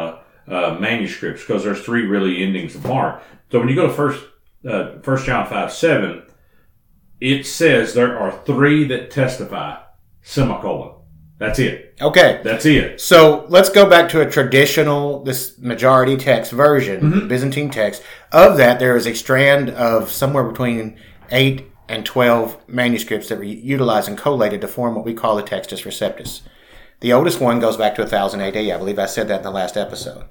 [0.47, 3.23] of uh, manuscripts because there's three really endings of Mark.
[3.51, 4.23] So when you go to first
[4.67, 6.23] uh, First John five seven,
[7.21, 9.79] it says there are three that testify.
[10.25, 10.95] Semicolon.
[11.37, 11.97] That's it.
[12.01, 12.39] Okay.
[12.43, 13.01] That's it.
[13.01, 17.27] So let's go back to a traditional, this majority text version, Mm-hmm.
[17.27, 18.01] Byzantine text.
[18.31, 20.97] Of that, there is a strand of somewhere between
[21.31, 25.43] 8 and 12 manuscripts that were utilized and collated to form what we call the
[25.43, 26.41] Textus Receptus.
[27.01, 28.55] The oldest one goes back to 1000 AD.
[28.55, 30.25] I believe I said that in the last episode.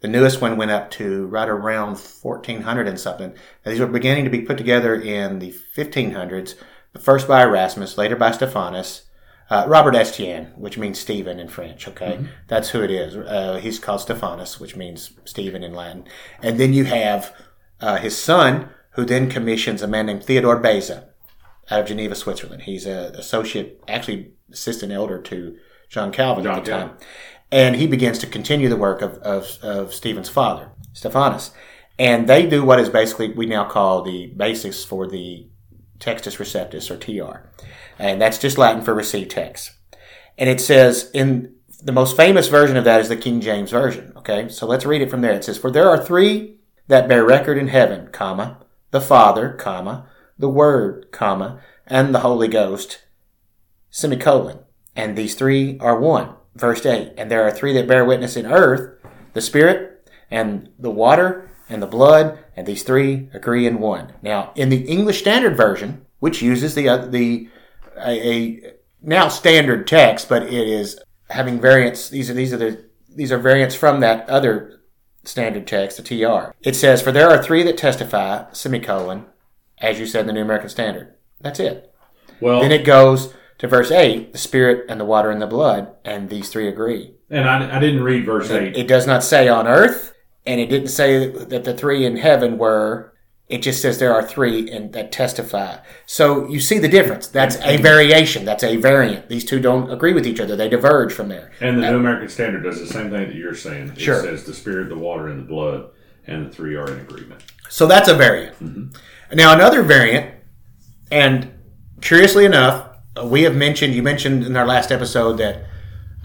[0.00, 3.32] The newest one went up to right around 1400 and something.
[3.64, 6.54] And these were beginning to be put together in the 1500s,
[7.00, 9.06] first by Erasmus, later by Stephanus,
[9.50, 11.88] uh, Robert Estienne, which means Stephen in French.
[11.88, 13.16] Okay, that's who it is.
[13.16, 16.04] Uh, he's called Stephanus, which means Stephen in Latin.
[16.42, 17.34] And then you have
[17.80, 18.68] uh, his son,
[18.98, 21.06] who then commissions a man named Theodore Beza
[21.70, 22.62] out of Geneva, Switzerland.
[22.62, 25.56] He's an associate, actually assistant elder to
[25.88, 26.88] John Calvin John at the Calvin.
[26.88, 27.06] time,
[27.52, 31.52] and he begins to continue the work of of, of Stephen's father, Stephanus.
[31.96, 35.46] And they do what is basically we now call the basis for the
[36.00, 37.48] Textus Receptus or TR.
[38.00, 39.70] And that's just Latin for received text.
[40.36, 44.12] And it says in the most famous version of that is the King James Version.
[44.16, 45.34] Okay, so let's read it from there.
[45.34, 46.56] It says, For there are three
[46.88, 48.58] that bear record in heaven, comma,
[48.90, 50.06] the Father, comma,
[50.38, 53.02] the Word, comma, and the Holy Ghost,
[53.90, 54.60] semicolon.
[54.94, 56.34] And these three are one.
[56.54, 57.14] Verse 8.
[57.16, 59.00] And there are three that bear witness in earth,
[59.32, 64.14] the Spirit, and the water, and the blood, and these three agree in one.
[64.22, 67.48] Now, in the English Standard Version, which uses the, uh, the,
[67.96, 68.72] a, a
[69.02, 70.98] now standard text, but it is
[71.30, 72.08] having variants.
[72.08, 74.77] These are, these are the, these are variants from that other
[75.28, 76.52] standard text, the TR.
[76.62, 79.26] It says, For there are three that testify, semicolon,
[79.78, 81.14] as you said in the New American Standard.
[81.40, 81.92] That's it.
[82.40, 85.94] Well, Then it goes to verse 8, the spirit and the water and the blood,
[86.04, 87.14] and these three agree.
[87.30, 88.76] and I, I didn't read verse eight.
[88.76, 90.14] It does not say on earth,
[90.46, 93.12] and it didn't say that the three in heaven were.
[93.48, 95.78] It just says there are three and that testify.
[96.04, 97.28] So you see the difference.
[97.28, 98.44] That's a variation.
[98.44, 99.28] That's a variant.
[99.30, 100.54] These two don't agree with each other.
[100.54, 101.50] They diverge from there.
[101.60, 103.92] And the New American Standard does the same thing that you're saying.
[103.96, 104.20] It Sure.
[104.22, 105.86] says the spirit, the water, and the blood,
[106.26, 107.42] and the three are in agreement.
[107.70, 108.54] So that's a variant.
[109.32, 110.34] Now another variant,
[111.10, 111.50] and
[112.02, 112.86] curiously enough,
[113.18, 113.94] uh, we have mentioned.
[113.94, 115.64] You mentioned in our last episode that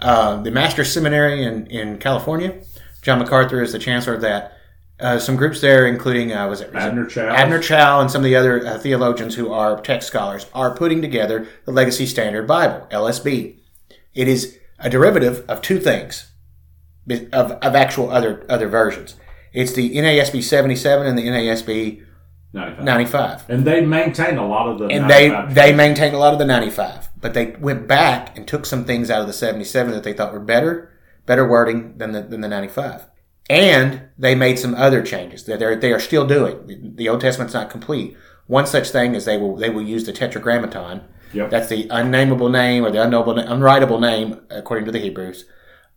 [0.00, 2.62] uh, the Master Seminary in in California,
[3.02, 4.52] John MacArthur is the chancellor of that.
[5.00, 7.20] Uh, some groups there, including uh, was it, was Abner Chou.
[7.20, 11.02] Abner Chou and some of the other uh, theologians who are text scholars, are putting
[11.02, 13.58] together the Legacy Standard Bible (LSB).
[14.14, 16.30] It is a derivative of two things,
[17.10, 19.16] of, of actual other other versions.
[19.52, 22.04] It's the NASB 77 and the NASB
[22.52, 22.84] 95.
[22.84, 23.50] 95.
[23.50, 24.86] And they maintain a lot of the.
[24.86, 28.46] And they 95 they maintained a lot of the 95, but they went back and
[28.46, 30.92] took some things out of the 77 that they thought were better,
[31.26, 33.06] better wording than the than the 95.
[33.50, 36.94] And they made some other changes that they're, they are still doing.
[36.96, 38.16] The Old Testament's not complete.
[38.46, 41.02] One such thing is they will they will use the Tetragrammaton.
[41.32, 41.50] Yep.
[41.50, 45.46] That's the unnameable name or the unknowable, unwritable name, according to the Hebrews,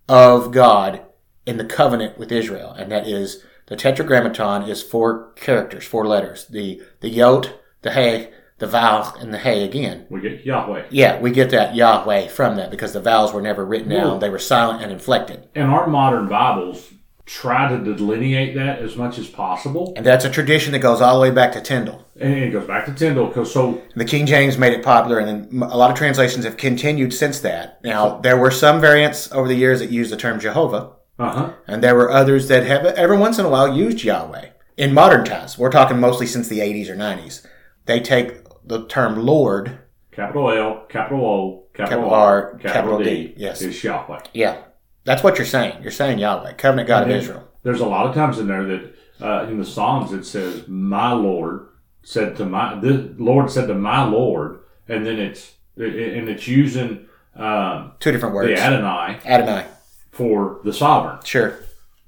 [0.10, 1.04] of God
[1.46, 6.46] in the covenant with Israel, and that is the Tetragrammaton is four characters, four letters:
[6.48, 10.06] the the yod, the hey, the vowel, and the hey again.
[10.10, 10.86] we get Yahweh.
[10.90, 14.30] Yeah, we get that Yahweh from that because the vowels were never written down; they
[14.30, 15.48] were silent and inflected.
[15.54, 16.92] In our modern Bibles
[17.28, 19.94] try to delineate that as much as possible.
[19.98, 22.08] And that's a tradition that goes all the way back to Tyndale.
[22.20, 25.28] And it goes back to Tyndale because so The King James made it popular, and
[25.52, 27.84] then a lot of translations have continued since that.
[27.84, 31.54] Now, there were some variants over the years that used the term Jehovah, uh huh.
[31.68, 34.50] and there were others that have every once in a while used Yahweh.
[34.78, 37.46] In modern times, we're talking mostly since the 80s or 90s,
[37.88, 39.80] they take the term Lord.
[40.12, 43.62] Capital L, capital O, capital, Capital R, R, capital, capital D, D, yes.
[43.62, 44.22] is Yahweh.
[44.34, 44.62] Yeah,
[45.08, 45.82] that's what you're saying.
[45.82, 47.48] You're saying Yahweh, covenant God of And Israel.
[47.64, 51.12] There's a lot of times in there that uh, in the Psalms it says, "My
[51.14, 51.68] Lord
[52.04, 56.30] said to my the Lord said to my Lord," and then it's it, it- and
[56.30, 58.60] it's using um, Two different the words.
[58.60, 59.66] Adonai Adonai.
[60.12, 61.20] for the sovereign.
[61.24, 61.58] Sure.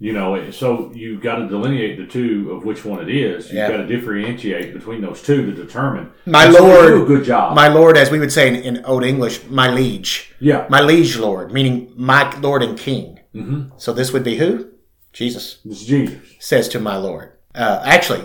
[0.01, 3.47] You know, so you've got to delineate the two of which one it is.
[3.47, 3.67] You've Yeah.
[3.69, 6.12] got to differentiate between those two to determine.
[6.25, 7.53] My they Lord- good job.
[7.53, 10.33] My Lord, as we would say in, in Old English, my liege.
[10.39, 13.19] yeah, My liege Lord, meaning my Lord and King.
[13.33, 14.67] hmm So this would be who?
[15.12, 16.15] Jesus it's Jesus.
[16.39, 17.31] says to my Lord.
[17.53, 18.21] Uh, actually,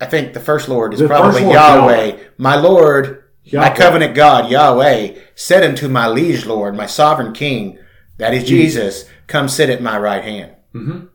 [0.00, 2.04] I think the first Lord is The probably Lord, Yahweh.
[2.06, 2.16] Yahweh.
[2.38, 7.78] My Lord, my covenant God, Yahweh, said unto my liege Lord, my sovereign King,
[8.18, 10.52] that is Jesus, come sit at my right hand.
[10.74, 11.08] Mhm.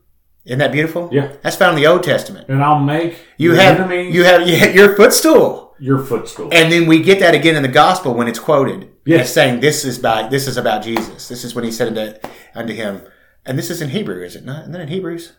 [0.45, 1.09] Isn't that beautiful?
[1.11, 1.33] Yeah.
[1.41, 2.47] That's found in the Old Testament.
[2.47, 5.75] And I'll make You have enemies you have you your footstool.
[5.79, 6.49] your footstool.
[6.51, 8.89] And then we get that again in the gospel when it's quoted.
[9.05, 9.21] Yes.
[9.25, 11.27] It's saying this is by this is about Jesus.
[11.27, 12.17] This is when he said unto,
[12.55, 13.01] unto him,
[13.45, 14.61] and this is in Hebrew, is it not?
[14.61, 15.33] Isn't that in Hebrews?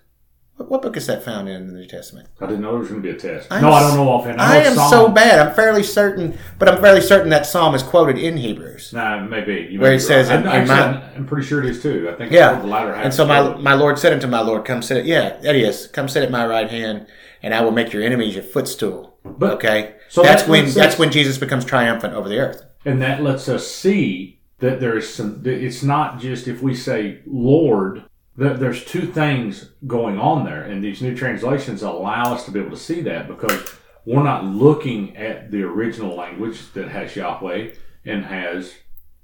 [0.59, 2.29] What, what book is that found in the New Testament?
[2.41, 3.47] I didn't know there was going to be a test.
[3.51, 4.41] I'm no, I s- don't know offhand.
[4.41, 5.39] I know am Psalm- so bad.
[5.39, 8.93] I'm fairly certain, but I'm fairly certain that psalm is quoted in Hebrews.
[8.93, 9.69] Nah, maybe.
[9.71, 10.41] You Where may it says right.
[10.41, 12.11] I'm, actually, my- I'm pretty sure it is too.
[12.13, 12.59] I think Yeah.
[12.61, 13.05] the latter half.
[13.05, 14.99] And so my my Lord said unto my Lord, Come sit.
[14.99, 15.87] At, yeah, that is.
[15.87, 17.07] Come sit at my right hand,
[17.43, 19.17] and I will make your enemies your footstool.
[19.25, 22.65] But- okay, so that's that when lets that's when Jesus becomes triumphant over the earth.
[22.85, 25.41] and that lets us see that there is some.
[25.45, 28.03] It's not just if we say Lord.
[28.39, 32.71] There's two things going on there, and these new translations allow us to be able
[32.71, 33.75] to see that because
[34.07, 37.75] we're not looking at the original language that has Yahweh
[38.05, 38.73] and has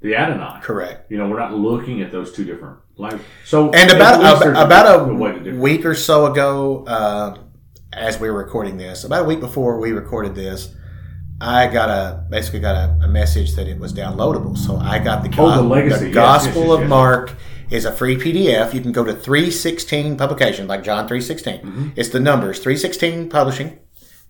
[0.00, 0.58] the Adonai.
[0.62, 1.12] Correct.
[1.12, 3.24] You know, we're not looking at those two different languages.
[3.44, 7.38] So, And about least about, a a week or so ago, uh,
[7.92, 10.74] as we were recording this, about a week before we recorded this,
[11.40, 14.58] I got a basically got a, a message that it was downloadable.
[14.58, 16.06] So I got the, Oh, the legacy.
[16.06, 16.88] Yes, Gospel yes, yes, of.
[16.88, 17.32] Mark
[17.74, 18.72] is a free PDF.
[18.72, 21.58] You can go to 316 publication, like John 316.
[21.58, 21.88] Mm-hmm.
[21.96, 23.80] It's the numbers 316 publishing.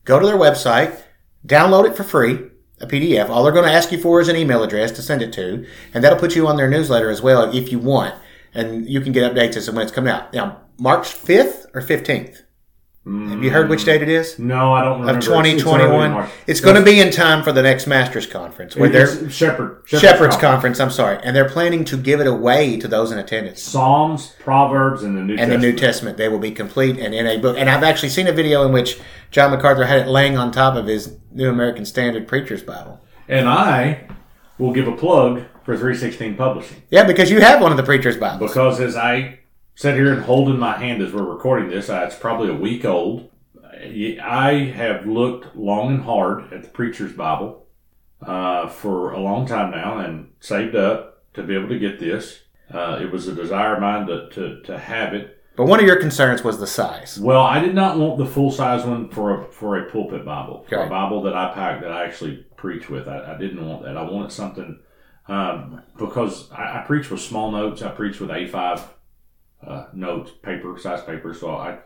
[0.05, 1.03] Go to their website,
[1.47, 3.29] download it for free, a PDF.
[3.29, 5.67] All they're going to ask you for is an email address to send it to,
[5.93, 8.15] and that'll put you on their newsletter as well if you want.
[8.55, 10.33] And you can get updates as to when it's coming out.
[10.33, 12.44] Now, March 5th or 15th?
[13.07, 13.87] Have you heard which mm.
[13.87, 14.39] date it is?
[14.39, 15.11] No, I don't remember.
[15.11, 16.27] Of It's- it's 2021.
[16.47, 19.83] It's going to be in time for the next Masters Conference, where they're Shepherd.
[19.85, 20.81] Shepherd's Conference.
[20.81, 23.63] I'm sorry, and they're planning to give it away to those in attendance.
[23.63, 25.61] Psalms, Proverbs, and the New And Testament.
[25.61, 27.59] the New Testament, they will be complete and in a book.
[27.59, 28.99] And I've actually seen a video in which
[29.31, 33.03] John MacArthur had it laying on top of his New American Standard Preacher's Bible.
[33.29, 34.09] And I
[34.59, 38.17] will give a plug for 316 Publishing Yeah, because you have one of the Preacher's
[38.17, 38.51] Bibles.
[38.51, 39.41] because as I
[39.75, 42.55] sit here and hold in my hand as we're recording this, uh, it's probably a
[42.55, 43.31] week old.
[43.73, 47.67] I have looked long and hard at the Preacher's Bible
[48.23, 52.41] uh, for a long time now and saved up to be able to get this.
[52.73, 55.43] Uh, it was a desire of mine to, to, to have it.
[55.57, 57.19] But one of your concerns was the size.
[57.21, 60.65] Well, I did not want the full size one for a for a pulpit Bible,
[60.67, 60.85] Okay.
[60.85, 63.07] a Bible that I pack that I actually preach with.
[63.07, 63.97] I, I didn't want that.
[63.97, 64.81] I wanted something
[65.29, 67.83] um, because I, I preach with small notes.
[67.83, 68.83] I preach with A five
[69.67, 71.35] uh, notes, paper size paper.
[71.35, 71.79] So I,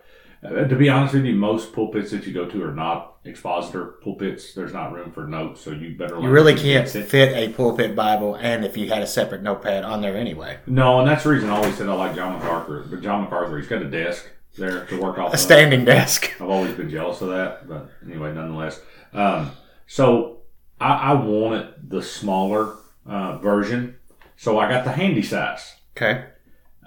[0.44, 3.96] uh, to be honest with you, most pulpits that you go to are not expositor
[4.02, 4.54] pulpits.
[4.54, 6.18] There's not room for notes, so you better.
[6.20, 7.08] You really can't it.
[7.08, 11.00] fit a pulpit Bible, and if you had a separate notepad on there anyway, No,
[11.00, 12.86] and that's the reason I always said I like John MacArthur.
[12.88, 15.30] But John MacArthur, he's got a desk there to work off.
[15.30, 15.40] a of.
[15.40, 16.30] standing desk.
[16.40, 18.80] I've always been jealous of that, but anyway, nonetheless.
[19.12, 19.52] Um,
[19.86, 20.38] so
[20.80, 22.74] I, I wanted the smaller
[23.06, 23.96] uh, version,
[24.36, 25.76] so I got the handy size.
[25.96, 26.26] Okay.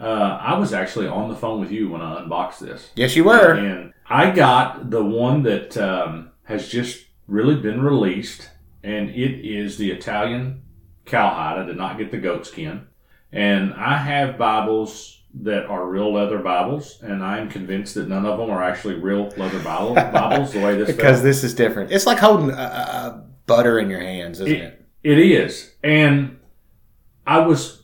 [0.02, 3.24] Uh, I was actually on the phone with you when I unboxed this, Yes, you
[3.24, 3.54] were.
[3.54, 8.50] and I got the one that um, has just really been released,
[8.84, 10.64] and it is the Italian
[11.06, 11.60] cowhide.
[11.60, 12.88] I did not get the goat skin,
[13.32, 18.38] and I have Bibles that are real leather Bibles, and I'm convinced that none of
[18.40, 20.52] them are actually real leather Bible, Bibles.
[20.54, 21.24] The way this Because felt.
[21.24, 21.92] this is different.
[21.92, 24.86] It's like holding uh, uh, butter in your hands, isn't it?
[25.04, 25.74] It is.
[25.84, 26.40] And
[27.26, 27.81] I was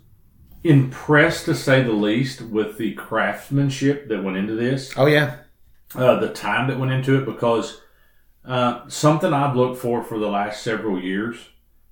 [0.64, 5.38] impressed, to say the least, with the craftsmanship that went into this, Oh yeah.
[5.96, 7.82] uh, the time that went into it, because
[8.46, 11.38] uh, something I've looked for for the last several years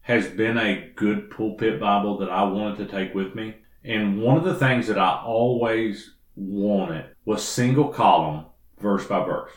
[0.01, 3.55] has been a good pulpit Bible that I wanted to take with me.
[3.83, 8.45] And one of the things that I always wanted was single column,
[8.79, 9.51] verse by verse,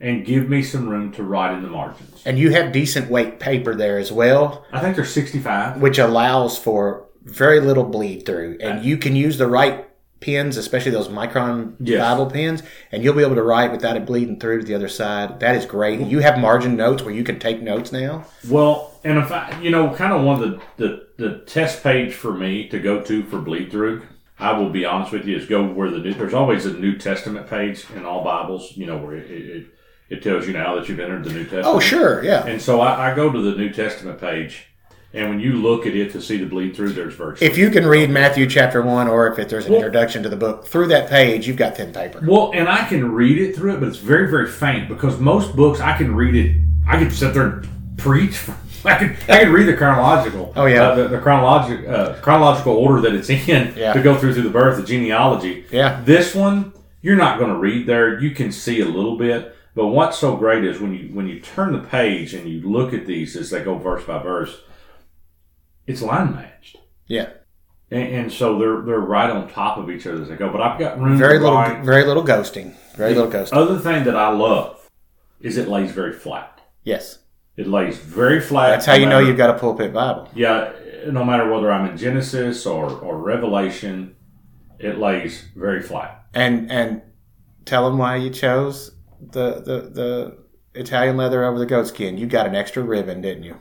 [0.00, 2.22] and give me some room to write in the margins.
[2.24, 5.80] And you have decent weight paper there as well, I think they're 65.
[5.80, 8.58] which allows for very little bleed through.
[8.60, 9.86] And you can use the right
[10.20, 12.00] pins, especially those micron Yes.
[12.00, 14.88] Bible pins, and you'll be able to write without it bleeding through to the other
[14.88, 15.40] side.
[15.40, 16.00] That is great.
[16.00, 18.26] You have margin notes where you can take notes now.
[18.48, 22.12] Well, and if I, you know, kind of one of the, the, the test page
[22.12, 24.02] for me to go to for bleed through,
[24.38, 26.98] I will be honest with you, is go where the new, there's always a New
[26.98, 29.66] Testament page in all Bibles, you know, where it, it,
[30.08, 31.66] it tells you now that you've entered the New oh, Testament.
[31.66, 32.24] Oh, sure.
[32.24, 32.46] Yeah.
[32.46, 34.66] And so I, I go to the New Testament page,
[35.12, 37.50] and when you look at it to see the bleed through, there's virtually.
[37.50, 40.36] If you can read Matthew chapter one, or if it, there's an introduction to the
[40.36, 42.20] book through that page, you've got thin paper.
[42.26, 45.56] Well, and I can read it through it, but it's very, very faint because most
[45.56, 46.56] books I can read it.
[46.86, 47.68] I can sit there and
[47.98, 48.40] preach.
[48.84, 50.52] I can I can read the chronological.
[50.56, 50.84] Oh, yeah.
[50.84, 53.92] uh, the, the chronological uh, chronological order that it's in Yeah.
[53.92, 55.66] to go through through the birth, the genealogy.
[55.70, 56.00] Yeah.
[56.02, 58.20] This one you're not going to read there.
[58.20, 61.40] You can see a little bit, but what's so great is when you when you
[61.40, 64.60] turn the page and you look at these as they go verse by verse,
[65.90, 66.76] it's line matched.
[67.06, 67.30] Yeah.
[67.90, 70.50] And, and so they're they're right on top of each other as they go.
[70.50, 71.84] But I've got room Very little, write.
[71.84, 72.74] very little ghosting.
[72.96, 73.52] Very little ghosting.
[73.56, 74.88] Other thing that I love
[75.40, 76.60] is it lays very flat.
[76.84, 77.18] Yes.
[77.56, 78.70] It lays very flat.
[78.70, 80.28] That's how you no know you've got a pulpit Bible.
[80.34, 80.72] Yeah,
[81.08, 84.14] no matter whether I'm in Genesis or, or Revelation,
[84.78, 86.26] it lays very flat.
[86.32, 87.02] And and
[87.64, 90.38] tell them why you chose the the the
[90.74, 92.16] Italian leather over the goatskin.
[92.18, 93.56] You got an extra ribbon, didn't you?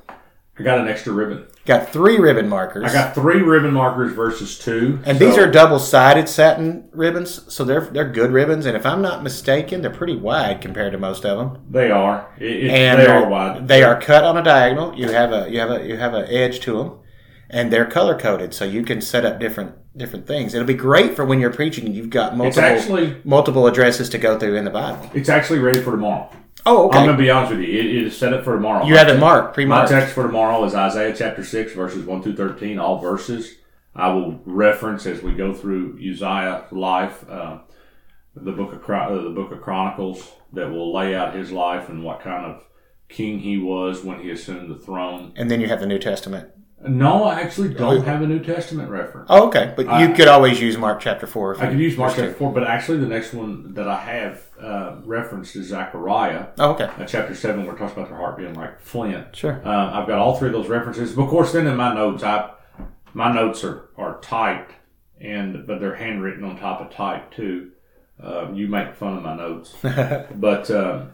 [0.60, 1.46] I got an extra ribbon.
[1.66, 2.84] Got three ribbon markers.
[2.90, 5.00] I got three ribbon markers versus two.
[5.06, 8.66] and so- these are double-sided satin ribbons, so they're they're good ribbons.
[8.66, 11.62] And if I'm not mistaken, they're pretty wide compared to most of them.
[11.70, 12.28] they are.
[12.40, 13.68] It, And they they're- wide.
[13.68, 14.94] They are cut on a diagonal.
[14.96, 16.92] You have a you have a you have an edge to them,
[17.50, 20.54] and they're color coded, so you can set up different different things.
[20.54, 24.18] It'll be great for when you're preaching and you've got multiple actually multiple addresses to
[24.18, 25.10] go through in the Bible.
[25.14, 26.30] it's actually ready for tomorrow.
[26.70, 27.68] Oh, I'm gonna be honest with you.
[27.80, 28.86] It, it is set up for tomorrow.
[28.86, 29.90] You My have it marked, My pre-marked.
[29.90, 32.78] text for tomorrow is Isaiah chapter six, verses one through thirteen.
[32.80, 33.56] All verses
[33.96, 37.60] I will reference as we go through Uzziah's life, uh,
[38.36, 42.04] the book of uh, the book of Chronicles that will lay out his life and
[42.04, 42.64] what kind of
[43.10, 45.34] king he was when he assumed the throne.
[45.36, 46.50] And then you have the New Testament.
[46.88, 49.28] No, I actually don't have a New Testament reference.
[49.30, 49.74] Oh, okay.
[49.76, 51.54] But you I- could always use Mark chapter four.
[51.54, 54.44] if I could use Mark chapter four, but actually the next one that I have
[54.62, 56.86] uh, referenced is Zechariah, Oh, okay.
[56.98, 59.36] uh, chapter seven, where it talks about their heart being like flint.
[59.36, 59.62] Sure.
[59.66, 61.14] Uh, I've got all three of those references.
[61.14, 62.52] But of course, then in my notes, I
[63.14, 64.74] my notes are, are typed,
[65.20, 67.72] and but they're handwritten on top of type too.
[68.22, 71.12] Um, you make fun of my notes, but um,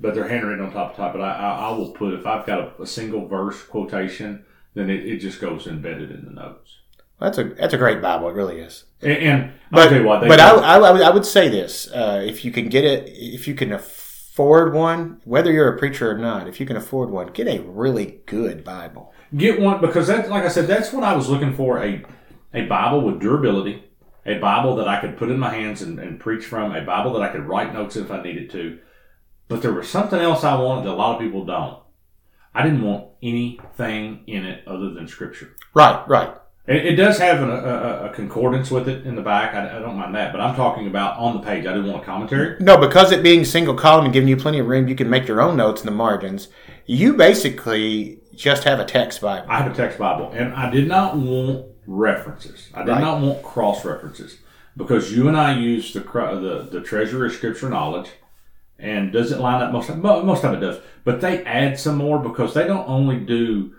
[0.00, 1.12] but they're handwritten on top of type.
[1.12, 4.90] But I, I, I will put if I've got a, a single verse quotation, then
[4.90, 6.79] it, it just goes embedded in the notes.
[7.20, 8.28] That's a that's a great Bible.
[8.28, 8.84] It really is.
[9.02, 12.22] And, and I'll But tell you what, but I, I, I would- say this: uh,
[12.26, 16.18] if you can get it, if you can afford one, whether you're a preacher or
[16.18, 19.12] not, if you can afford one, get a really good Bible.
[19.36, 22.02] get one because that's like I said, that's what I was looking for a
[22.54, 23.84] a Bible with durability,
[24.26, 27.12] a Bible that I could put in my hands and, and preach from, a Bible
[27.12, 28.78] that I could write notes if I needed to.
[29.46, 31.78] But there was something else I wanted that a lot of people don't.
[32.54, 35.54] I didn't want anything in it other than Scripture.
[35.74, 36.34] Right, right.
[36.70, 39.54] It, it does have an, a, a, concordance with it in the back.
[39.54, 41.66] I, I don't mind that, but I'm talking about on the page.
[41.66, 42.56] I didn't want a commentary.
[42.60, 45.26] No, because it being single column and giving you plenty of room, you can make
[45.26, 46.46] your own notes in the margins.
[46.86, 49.46] You basically just have a text Bible.
[49.50, 52.68] I have a text Bible, and I did not want references.
[52.72, 53.00] I did Right.
[53.00, 54.38] not want cross references
[54.76, 58.10] because you and I use the the the treasure of Scripture knowledge,
[58.78, 59.72] and does it line up?
[59.72, 63.16] Most mo- most of it does, but they add some more because they don't only
[63.18, 63.72] do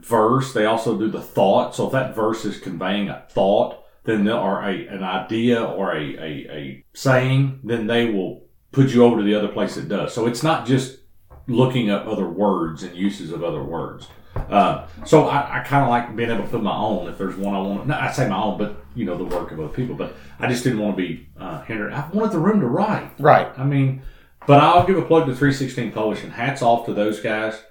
[0.00, 1.74] verse; they also do the thought.
[1.74, 5.92] So if that verse is conveying a thought, then there are a an idea or
[5.92, 9.88] a, a a saying, then they will put you over to the other place it
[9.88, 10.12] does.
[10.12, 10.98] So it's not just
[11.46, 14.08] looking up other words and uses of other words.
[14.34, 17.36] Uh, so I, I kind of like being able to put my own if there's
[17.36, 17.86] one I want.
[17.86, 19.94] No, I say my own, but you know the work of other people.
[19.94, 21.92] But I just didn't want to be uh, hindered.
[21.92, 23.12] I wanted the room to write.
[23.18, 23.50] Right.
[23.58, 24.02] I mean,
[24.46, 26.30] but I'll give a plug to 316 Publishing.
[26.30, 27.62] Hats off to those guys.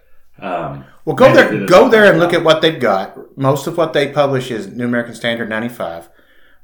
[0.41, 1.65] Um, Well, go there.
[1.65, 3.37] Go there and look at what they've got.
[3.37, 6.09] Most of what they publish is New American Standard ninety five,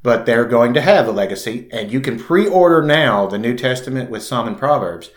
[0.03, 4.09] but they're going to have a legacy, and you can pre-order now the New Testament
[4.09, 5.09] with Psalm and Proverbs,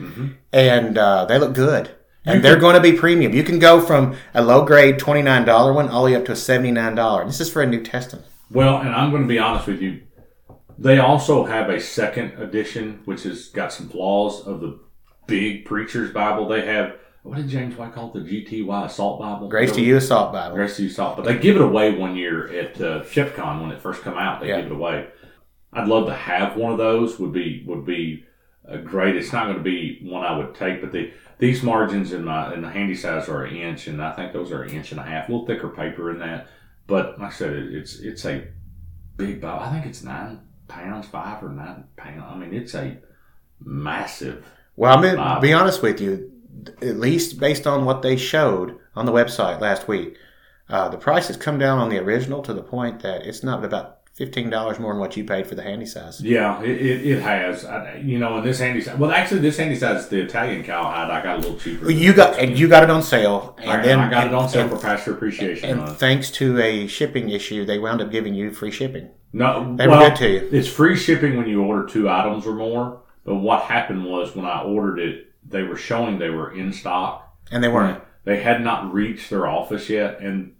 [0.52, 1.90] and uh, they look good.
[2.26, 3.32] And they're going to be premium.
[3.32, 6.26] You can go from a low grade twenty nine dollar one all the way up
[6.26, 7.24] to a seventy nine dollar.
[7.24, 8.26] This is for a New Testament.
[8.50, 10.02] Well, and I'm going to be honest with you.
[10.78, 14.78] They also have a second edition, which has got some flaws of the
[15.26, 16.46] big preacher's Bible.
[16.48, 18.24] They have what did James White call it?
[18.24, 19.48] The GTY Assault Bible.
[19.48, 20.56] Grace to you, Assault Bible.
[20.56, 21.16] Grace to you, Assault.
[21.16, 24.40] But they give it away one year at uh, ShepCon when it first come out.
[24.40, 24.56] They Yeah.
[24.62, 25.08] give it away.
[25.72, 27.18] I'd love to have one of those.
[27.18, 28.24] Would be would be
[28.68, 29.16] uh, great.
[29.16, 32.52] It's not going to be one I would take, but the these margins in my
[32.54, 35.00] in the handy size are an inch, and I think those are an inch and
[35.00, 35.28] a half.
[35.28, 36.48] A little thicker paper in that,
[36.86, 38.48] but like I said, it, it's it's a
[39.16, 39.62] big Bible.
[39.62, 42.24] I think it's nine pounds, five or nine pounds.
[42.26, 42.96] I mean, it's a
[43.64, 44.44] massive.
[44.76, 45.40] Well, I mean, Bible.
[45.40, 46.32] be honest with you.
[46.82, 50.16] At least based on what they showed on the website last week,
[50.68, 53.64] uh, the price has come down on the original to the point that it's not
[53.64, 56.20] about fifteen dollars more than what you paid for the handy size.
[56.20, 57.64] Yeah, it, it, it has.
[57.64, 58.98] I, you know, and this handy size.
[58.98, 61.10] Well, actually, this handy size is the Italian cowhide.
[61.10, 61.90] I got a little cheaper.
[61.90, 64.48] You got and you got it on sale, and I, then I got it on
[64.48, 65.98] sale and, for Pastor Appreciation and Month.
[65.98, 69.08] thanks to a shipping issue, they wound up giving you free shipping.
[69.32, 70.48] No, They were good to you.
[70.52, 73.02] It's free shipping when you order two items or more.
[73.24, 77.36] But what happened was when I ordered it, they were showing they were in stock.
[77.50, 78.02] And they weren't.
[78.24, 80.54] They had not reached their office yet, and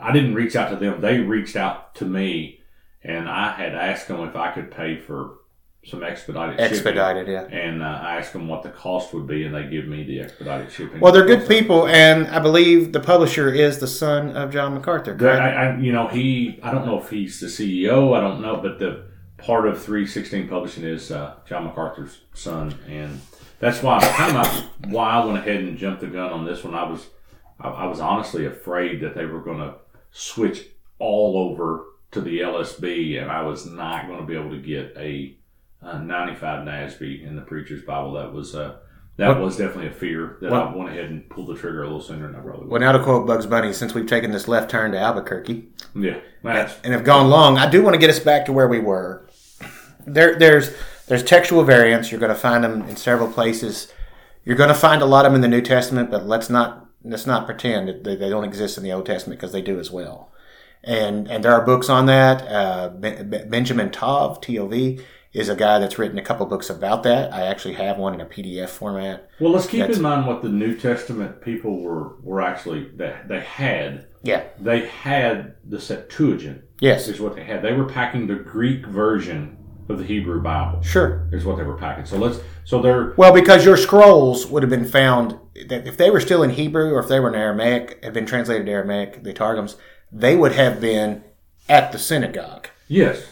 [0.00, 1.00] I didn't reach out to them.
[1.00, 2.60] They reached out to me,
[3.02, 5.38] and I had asked them if I could pay for
[5.84, 6.72] some expedited shipping.
[6.72, 7.44] Expedited, yeah.
[7.44, 10.20] And uh, I asked them what the cost would be, and they give me the
[10.20, 11.00] expedited shipping.
[11.00, 15.16] Well, they're good people, and I believe the publisher is the son of John MacArthur.
[15.28, 16.60] I, I, you know, he.
[16.62, 18.16] I don't know if he's the CEO.
[18.16, 19.06] I don't know, but the
[19.38, 23.20] part of three sixteen publishing is uh, John MacArthur's son, and
[23.60, 26.74] that's why kind of why I went ahead and jumped the gun on this one.
[26.74, 27.06] I was,
[27.60, 29.74] I, I was honestly afraid that they were going to
[30.12, 30.66] switch
[30.98, 34.94] all over to the LSB, and I was not going to be able to get
[34.96, 35.36] a,
[35.82, 38.14] a 95 NASB in the Preacher's Bible.
[38.14, 38.76] That was uh,
[39.16, 41.82] that What- was definitely a fear that What- I went ahead and pulled the trigger
[41.82, 42.70] a little sooner than I probably would.
[42.70, 46.20] Well, now to quote Bugs Bunny, since we've taken this left turn to Albuquerque yeah,
[46.44, 49.28] and have gone long, I do want to get us back to where we were.
[50.06, 50.72] There, there's
[51.08, 52.10] there's textual variants.
[52.10, 53.92] You're going to find them in several places.
[54.44, 56.86] You're going to find a lot of them in the New Testament, but let's not
[57.04, 59.78] let's not pretend that they, they don't exist in the Old Testament because they do
[59.78, 60.30] as well.
[60.84, 62.42] And and there are books on that.
[62.42, 65.00] Uh, Ben- Ben- Benjamin Tov, T O V,
[65.32, 67.32] is a guy that's written a couple books about that.
[67.32, 69.28] I actually have one in a PDF format.
[69.40, 69.52] well.
[69.52, 74.06] Let's keep in mind what the New Testament people were were actually that they had.
[74.22, 74.44] Yeah.
[74.58, 76.62] They had the Septuagint.
[76.80, 77.08] Yes.
[77.08, 77.62] is what they had.
[77.62, 79.57] They were packing the Greek version
[79.88, 80.82] of the Hebrew Bible.
[80.82, 81.28] Sure.
[81.32, 82.04] Is what they were packing.
[82.06, 82.40] So let's.
[82.64, 86.42] So they're Well, because your scrolls would have been found that if they were still
[86.42, 89.76] in Hebrew or if they were in Aramaic, had been translated to Aramaic, the Targums,
[90.12, 91.24] they would have been
[91.68, 92.68] at the synagogue.
[92.88, 93.24] yes.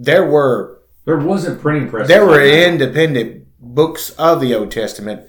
[0.00, 2.08] There were There wasn't printing presses.
[2.08, 5.28] there were independent books of the Old Testament,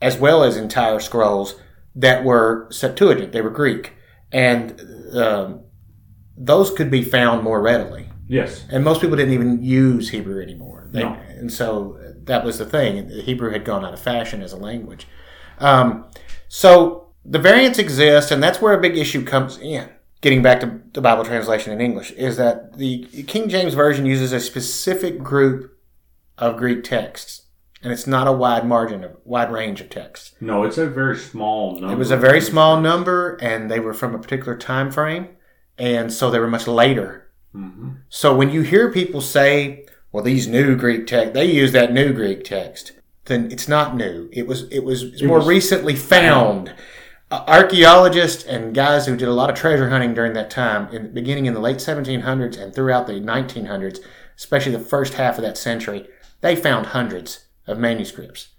[0.00, 1.56] as well as entire scrolls
[1.94, 3.32] that were Septuagint.
[3.32, 3.92] They were Greek,
[4.30, 4.80] and
[5.14, 5.60] um,
[6.36, 8.05] those could be found more readily.
[8.28, 8.64] Yes.
[8.70, 10.88] And most people didn't even use Hebrew anymore.
[10.90, 11.12] They, No.
[11.12, 13.08] And so that was the thing.
[13.08, 15.06] Hebrew had gone out of fashion as a language.
[15.58, 16.06] Um,
[16.48, 19.88] so the variants exist, and that's where a big issue comes in.
[20.22, 24.32] Getting back to the Bible translation in English, is that the King James Version uses
[24.32, 25.78] a specific group
[26.38, 27.42] of Greek texts,
[27.82, 30.34] and it's not a wide margin of wide range of texts.
[30.40, 31.92] No, it's a very small number.
[31.92, 35.28] It was a very small number, and they were from a particular time frame,
[35.76, 37.25] and so they were much later
[37.56, 41.92] hmm so when you hear people say, "Well, these new Greek text, they use that
[41.92, 42.92] new Greek text,"
[43.24, 44.28] then it's not new.
[44.32, 46.72] It was it was it's more was recently found.
[47.28, 51.12] Uh, archaeologists and guys who did a lot of treasure hunting during that time, in
[51.12, 53.98] beginning in the late 1700s and throughout the 1900s,
[54.36, 56.06] especially the first half of that century,
[56.40, 58.50] they found hundreds of manuscripts.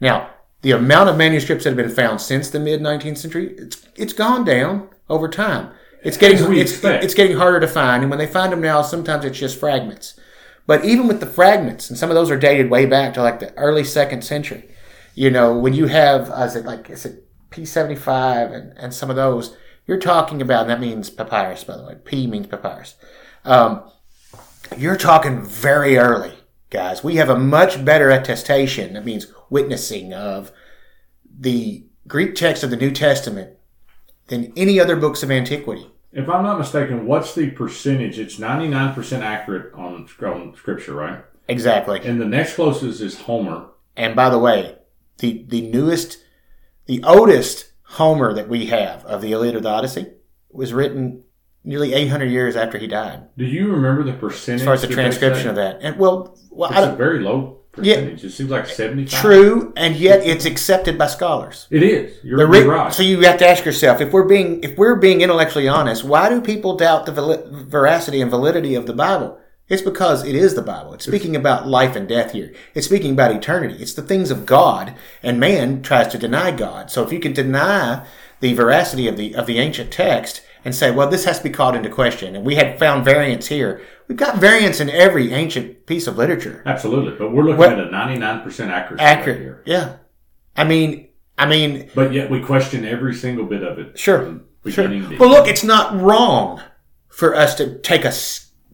[0.00, 0.30] Now,
[0.62, 4.12] the amount of manuscripts that have been found since the mid 19th century, it's it's
[4.12, 5.70] gone down over time.
[6.06, 7.02] It's getting it's, expect.
[7.02, 10.18] it's getting harder to find, and when they find them now, sometimes it's just fragments.
[10.64, 13.40] But even with the fragments, and some of those are dated way back to like
[13.40, 14.70] the early second century.
[15.16, 19.10] You know, when you have, uh, is it like, is it P75 and, and some
[19.10, 21.96] of those, you're talking about, and that means papyrus, by the way.
[22.04, 22.94] P means papyrus.
[23.44, 23.90] Um,
[24.76, 26.34] you're talking very early,
[26.70, 27.02] guys.
[27.02, 30.52] We have a much better attestation, that means witnessing of
[31.36, 33.56] the Greek text of the New Testament
[34.28, 35.90] than any other books of antiquity.
[36.16, 38.18] If I'm not mistaken, what's the percentage?
[38.18, 41.22] It's 99% accurate on, on scripture, right?
[41.46, 42.00] Exactly.
[42.02, 43.66] And the next closest is Homer.
[43.98, 44.76] And by the way,
[45.18, 46.24] the, the newest,
[46.86, 50.06] the oldest Homer that we have of the Iliad or the Odyssey
[50.50, 51.22] was written
[51.64, 53.28] nearly 800 years after he died.
[53.36, 54.62] Do you remember the percentage?
[54.62, 55.80] As far as the transcription of that.
[55.82, 58.24] And well, well I It's a very low percentage.
[58.24, 59.20] It seems like 75.
[59.20, 61.66] true, and yet it's accepted by scholars.
[61.70, 62.18] It is.
[62.24, 62.92] You're, re- you're right.
[62.92, 66.28] So you have to ask yourself if we're being if we're being intellectually honest, why
[66.28, 67.12] do people doubt the
[67.68, 69.38] veracity and validity of the Bible?
[69.68, 70.94] It's because it is the Bible.
[70.94, 72.54] It's speaking about life and death here.
[72.74, 73.82] It's speaking about eternity.
[73.82, 76.90] It's the things of God, and man tries to deny God.
[76.90, 78.06] So if you can deny
[78.40, 81.50] the veracity of the of the ancient text and say, well, this has to be
[81.50, 83.80] called into question, and we had found variants here.
[84.08, 86.62] We've got variants in every ancient piece of literature.
[86.64, 87.14] Absolutely.
[87.18, 89.38] But we're looking What- at a 99% accuracy right Accurate.
[89.40, 89.62] here.
[89.64, 89.88] Yeah.
[90.56, 93.98] I mean, I mean, But yet we question every single bit of it.
[93.98, 94.36] Sure.
[94.66, 94.88] Sure.
[94.88, 96.60] To Well, look, it's not wrong
[97.08, 98.12] for us to take a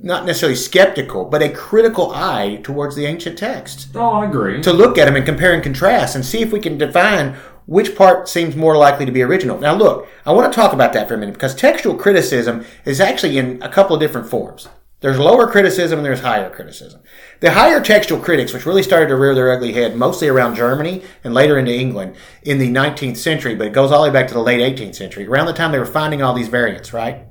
[0.04, 4.60] not necessarily skeptical, but a critical eye towards the ancient texts Oh, I agree.
[4.62, 7.34] to look at them and compare and contrast and see if we can define
[7.66, 9.58] which part seems more likely to be original.
[9.60, 13.00] Now, look, I want to talk about that for a minute because textual criticism is
[13.00, 14.68] actually in a couple of different forms.
[15.02, 17.02] There's lower criticism and there's higher criticism.
[17.40, 21.02] The higher textual critics, which really started to rear their ugly head mostly around Germany
[21.24, 24.28] and later into England in the 19th century, but it goes all the way back
[24.28, 27.26] to the late 18th century, around the time they were finding all these variants, right?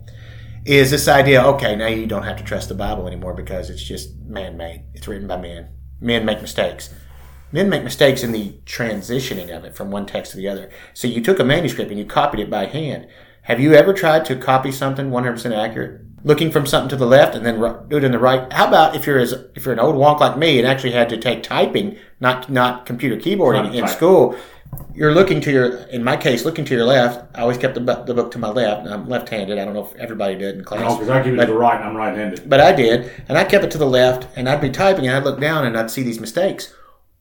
[0.66, 3.84] Is this idea, okay, now you don't have to trust the Bible anymore because it's
[3.84, 4.84] just man made.
[4.94, 5.70] It's written by men.
[6.02, 6.94] Men make mistakes.
[7.54, 10.70] Men make mistakes in the transitioning of it from one text to the other.
[10.94, 13.08] So you took a manuscript and you copied it by hand.
[13.44, 16.02] Have you ever tried to copy something 100% accurate?
[16.24, 18.52] Looking from something to the left and then do it in the right.
[18.54, 21.10] How about if you're as if you're an old wonk like me and actually had
[21.10, 24.36] to take typing, not not computer keyboarding Not in school?
[24.96, 27.26] You're looking to your, in my case, looking to your left.
[27.36, 28.88] I always kept the, bu- the book to my left.
[28.88, 29.58] I'm left-handed.
[29.60, 30.80] I don't know if everybody did in class.
[30.82, 32.50] No, because I give it But- to the right and I'm right-handed.
[32.50, 35.16] but I did, and I kept it to the left, and I'd be typing, and
[35.18, 36.74] I'd look down, and I'd see these mistakes.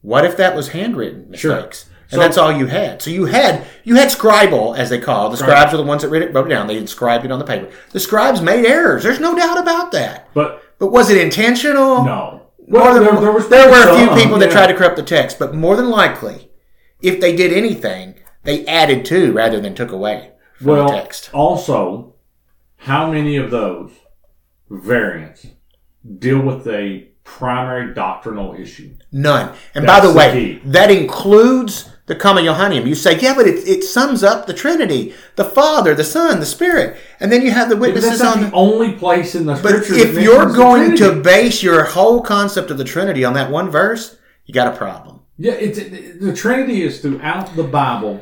[0.03, 1.69] What if that was handwritten Sure.
[2.13, 3.01] And that's all you had.
[3.03, 5.31] So you had you had scribal, as they call it.
[5.31, 6.67] The scribes are the ones that wrote it, wrote it down.
[6.67, 7.71] They inscribed it on the paper.
[7.91, 9.03] The scribes made errors.
[9.03, 10.29] There's no doubt about that.
[10.35, 12.05] But But was it intentional?
[12.05, 12.37] no.
[12.59, 14.53] Well, than, there, there was there were a few some, people that yeah.
[14.53, 16.51] tried to corrupt the text, but more than likely,
[17.03, 21.31] if they did anything, they added to rather than took away from Well, the text.
[21.33, 22.15] also,
[22.77, 23.91] how many of those
[24.69, 25.47] variants
[26.19, 28.91] deal with a primary doctrinal issue?
[29.13, 29.53] None.
[29.75, 30.61] And That's by the the way, key.
[30.67, 32.89] that includes the Comma Johanneum.
[32.89, 36.45] You say, yeah, but it, it sums up the Trinity, the Father, the Son, the
[36.47, 36.97] Spirit.
[37.21, 39.95] And then you have the But witnesses on the only place in the But scripture.
[39.95, 43.71] if that you're going to base your whole concept of the Trinity on that one
[43.71, 45.21] verse, you got a problem.
[45.39, 48.21] yeah, it's the Trinity is throughout the Bible,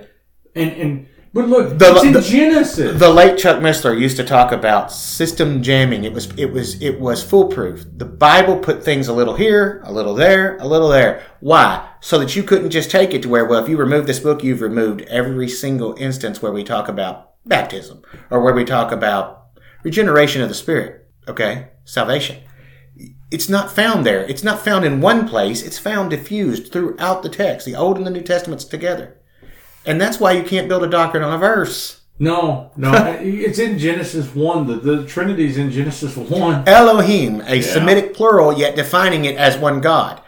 [0.54, 2.98] and and but look, The- it's in the- Genesis.
[2.98, 6.04] The late Chuck Missler used to talk about system jamming.
[6.04, 7.84] It was it was it was foolproof.
[7.96, 11.22] The Bible put things a little here, a little there, a little there.
[11.40, 11.88] Why?
[12.00, 14.42] So that you couldn't just take it to where, well, if you remove this book,
[14.44, 19.46] you've removed every single instance where we talk about baptism or where we talk about
[19.82, 21.06] regeneration of the spirit.
[21.26, 22.38] Okay, salvation.
[23.30, 24.22] It's not found there.
[24.24, 25.62] It's not found in one place.
[25.62, 29.17] It's found diffused throughout the text, the Old and the New Testaments together.
[29.88, 32.02] And that's why you can't build a doctrine on a verse.
[32.18, 34.66] no, no, it's in Genesis one.
[34.66, 36.68] The, the Trinity's in Genesis one.
[36.68, 40.20] Elohim, a Semitic plural, yet defining it as one God.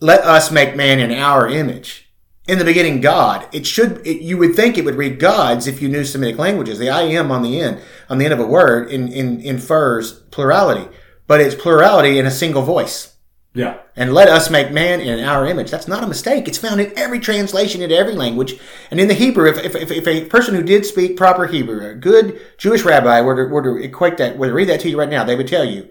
[0.00, 2.06] Let us make man in our image.
[2.46, 3.48] In the beginning, God.
[3.52, 4.06] It should.
[4.06, 6.78] It, you would think it would read gods if you knew Semitic languages.
[6.78, 10.12] The I am on the end, on the end of a word, in, in, infers
[10.30, 10.88] plurality,
[11.26, 13.09] but it's plurality in a single voice.
[13.52, 15.72] Yeah, And let us make man in our image.
[15.72, 16.46] That's not a mistake.
[16.46, 18.60] It's found in every translation in every language.
[18.92, 21.84] And in the Hebrew, if, if, if, if a person who did speak proper Hebrew,
[21.84, 24.88] a good Jewish rabbi were to, were to equate that, were to read that to
[24.88, 25.88] you right now, they would tell you,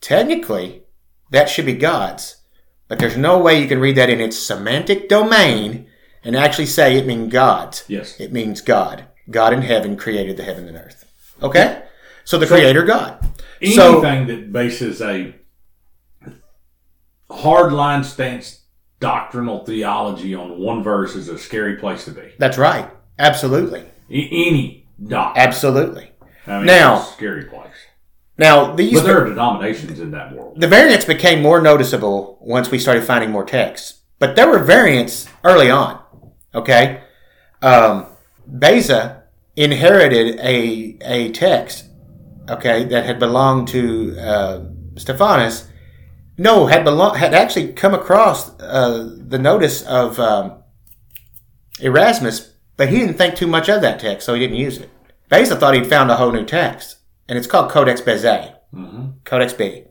[0.00, 0.82] technically,
[1.30, 2.36] that should be God's.
[2.88, 5.86] But there's no way you can read that in its semantic domain
[6.24, 7.84] and actually say it means God's.
[7.86, 8.18] yes.
[8.18, 9.06] It means God.
[9.30, 11.04] God in heaven created the heaven and earth.
[11.42, 11.84] Okay?
[12.24, 13.24] So the creator God.
[13.74, 15.34] So, Anything that bases a
[17.30, 18.60] hard line stance
[19.00, 22.32] doctrinal theology on one verse is a scary place to be.
[22.38, 22.90] that's right.
[23.18, 23.84] Absolutely.
[24.10, 25.46] Any doctrine.
[25.46, 26.10] Absolutely.
[26.46, 27.64] I mean, Now- scary place.
[28.38, 30.60] Now, these But there are denominations in that world.
[30.60, 33.94] the variants became more noticeable once we started finding more texts.
[34.20, 35.98] But there were variants early on.
[36.54, 37.00] Okay,
[37.62, 38.06] um,
[38.46, 39.24] Beza
[39.56, 41.86] inherited a a text.
[42.48, 44.60] Okay, that had belonged to uh,
[44.96, 45.64] Stephanus.
[46.38, 50.62] No, had belong had actually come across uh, the notice of um,
[51.80, 54.88] Erasmus, but he didn't think too much of that text, so he didn't use it.
[55.28, 58.54] Beza thought he'd found a whole new text, and it's called Codex Bezae.
[59.24, 59.84] Codex B.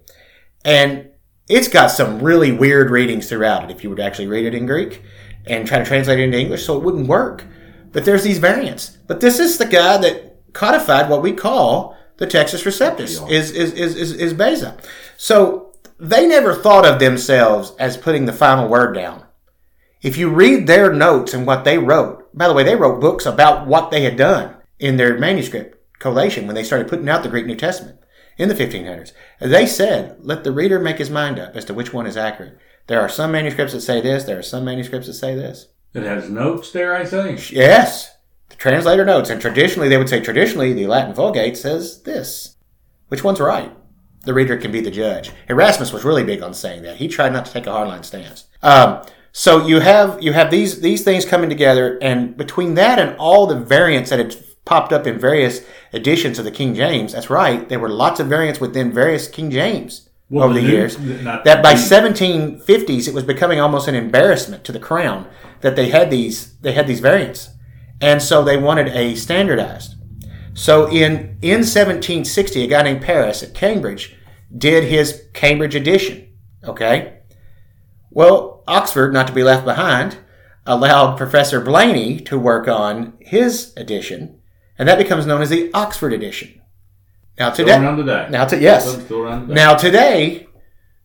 [0.63, 1.09] And
[1.49, 4.65] it's got some really weird readings throughout it if you would actually read it in
[4.65, 5.03] Greek
[5.45, 7.45] and try to translate it into English, so it wouldn't work.
[7.91, 8.97] But there's these variants.
[9.07, 13.73] But this is the guy that codified what we call the Textus Receptus, is, is,
[13.73, 14.77] is, is, is Beza.
[15.17, 15.66] So
[15.99, 19.25] they never thought of themselves as putting the final word down.
[20.01, 23.25] If you read their notes and what they wrote, by the way, they wrote books
[23.25, 27.29] about what they had done in their manuscript collation when they started putting out the
[27.29, 27.99] Greek New Testament
[28.37, 29.11] in the 1500s.
[29.39, 32.57] They said, let the reader make his mind up as to which one is accurate.
[32.85, 35.67] There are some manuscripts that say this, there are some manuscripts that say this.
[35.93, 37.51] It has notes there, I think.
[37.51, 38.15] Yes,
[38.49, 39.29] the translator notes.
[39.29, 42.55] And traditionally, they would say, traditionally, the Latin Vulgate says this.
[43.07, 43.75] Which one's right?
[44.27, 45.31] The reader can be the judge.
[45.47, 46.97] Erasmus was really big on saying that.
[46.97, 48.43] He tried not to take a hardline stance.
[48.61, 49.01] Um,
[49.31, 53.47] so you have you have these these things coming together, and between that and all
[53.47, 55.61] the variants that had popped up in various
[55.93, 59.49] editions of the King James, that's right, there were lots of variants within various King
[59.49, 60.97] James Well, over the, new- years.
[60.97, 65.25] that by the- 1750s, it was becoming almost an embarrassment to the crown
[65.61, 67.49] that they had these they had these variants,
[68.01, 69.95] and so they wanted a standardized.
[70.53, 74.15] So in in 1760, a guy named Parris at Cambridge
[74.55, 76.33] did his Cambridge edition.
[76.63, 77.19] Okay,
[78.09, 80.17] well, Oxford, not to be left behind,
[80.65, 84.39] allowed Professor Blayney to work on his edition,
[84.77, 86.61] and that becomes known as the Oxford edition.
[87.39, 88.27] Now Still today, today.
[88.31, 89.53] now to yes, today.
[89.53, 90.47] now today,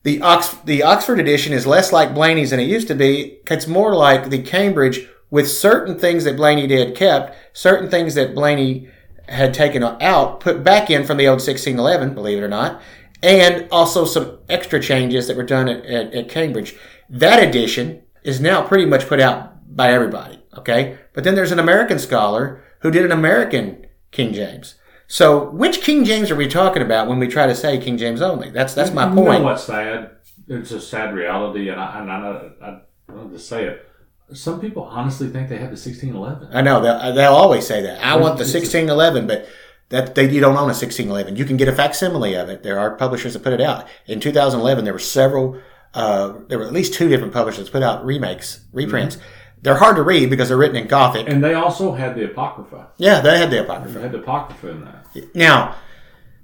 [0.03, 3.39] the Ox the Oxford edition is less like Blayney's than it used to be.
[3.51, 8.35] It's more like the Cambridge with certain things that Blayney did kept, certain things that
[8.35, 8.91] Blayney
[9.29, 12.83] had taken out, put back in from the old 1611, believe it or not,
[13.23, 16.75] and also some extra changes that were done at, at, at Cambridge.
[17.09, 20.41] That edition is now pretty much put out by everybody.
[20.59, 24.75] Okay, but then there's an American scholar who did an American King James.
[25.07, 28.21] So, which King James are we talking about when we try to say King James
[28.23, 28.51] only?
[28.51, 29.45] That's that's my You know point.
[29.45, 30.11] what's sad?
[30.49, 32.69] It's a sad reality, and I and I I,
[33.15, 33.89] I to say it.
[34.33, 36.49] Some people honestly think they have the 1611.
[36.57, 38.03] I know they'll, they'll always say that.
[38.03, 39.47] I want the 1611, but
[39.93, 41.37] that they, you don't own a 1611.
[41.37, 42.63] You can get a facsimile of it.
[42.63, 43.87] There are publishers that put it out.
[44.07, 45.59] In 2011, there were several.
[45.95, 49.19] Uh, there were at least two different publishers that put out remakes, reprints.
[49.61, 51.29] They're hard to read because they're written in Gothic.
[51.29, 52.89] And they also had the Apocrypha.
[52.97, 54.01] yeah, they had the They apocrypha.
[54.01, 55.35] had the Apocrypha in that.
[55.37, 55.77] Now,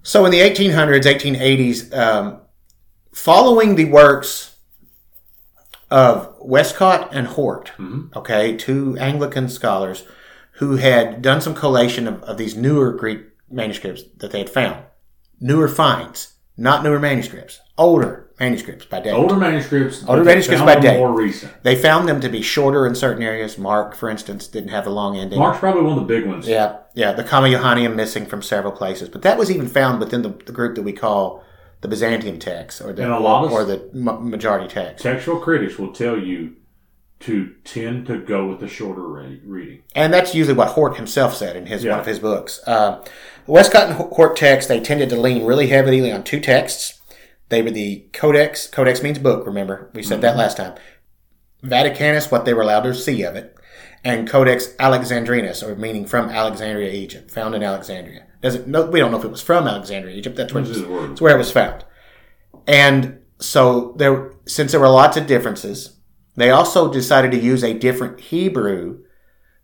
[0.02, 2.40] so in the 1800s, 1880s, um,
[3.12, 4.54] following the works
[5.90, 7.72] of Westcott and Hort,
[8.14, 10.04] okay, two Anglican scholars
[10.52, 13.20] who had done some collation of, of these newer Greek
[13.50, 14.84] manuscripts that they had found.
[15.40, 19.12] Newer finds, not newer manuscripts, older manuscripts by date.
[19.12, 20.04] Older manuscripts.
[20.08, 20.96] Older manuscripts by date.
[20.98, 21.52] More recent.
[21.62, 23.58] They found them to be shorter in certain areas.
[23.58, 25.38] Mark, for instance, didn't have the long ending.
[25.38, 26.46] Mark's probably one of the big ones.
[26.48, 27.12] Yeah, yeah.
[27.12, 30.52] The Comma Johanneum missing from several places, but that was even found within the, the
[30.52, 31.44] group that we call
[31.80, 35.04] the Byzantium text, or the And a lot of- or the majority text.
[35.04, 36.54] Textual critics will tell you
[37.20, 39.82] to tend to go with the shorter re- reading.
[39.94, 42.60] And that's usually what Hort himself said in his one of his books.
[42.66, 43.04] Uh,
[43.46, 47.00] the Westcott and Hort text they tended to lean really heavily on two texts.
[47.48, 48.66] They were the Codex.
[48.68, 49.46] Codex means book.
[49.46, 50.74] Remember, we said that last time.
[51.64, 53.56] Vaticanus, what they were allowed to see of it,
[54.04, 58.26] and Codex Alexandrinus, or meaning from Alexandria, Egypt, found in Alexandria.
[58.42, 58.68] Does it?
[58.68, 60.36] No, we don't know if it was from Alexandria, Egypt.
[60.36, 61.84] That's where Which is it's, where- it's where it was found.
[62.68, 65.97] And so there, since there were lots of differences,
[66.40, 69.00] they also decided to use a different Hebrew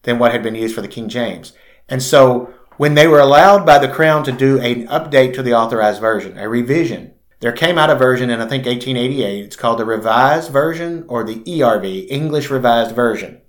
[0.02, 1.52] than what had been used for the King James.
[1.88, 5.54] And so when they were allowed by the Crown to do an update to the
[5.54, 9.44] authorized version, a revision, there came out a version in I think 1888.
[9.44, 13.42] It's called the Revised Version or the ERV, English Revised Version.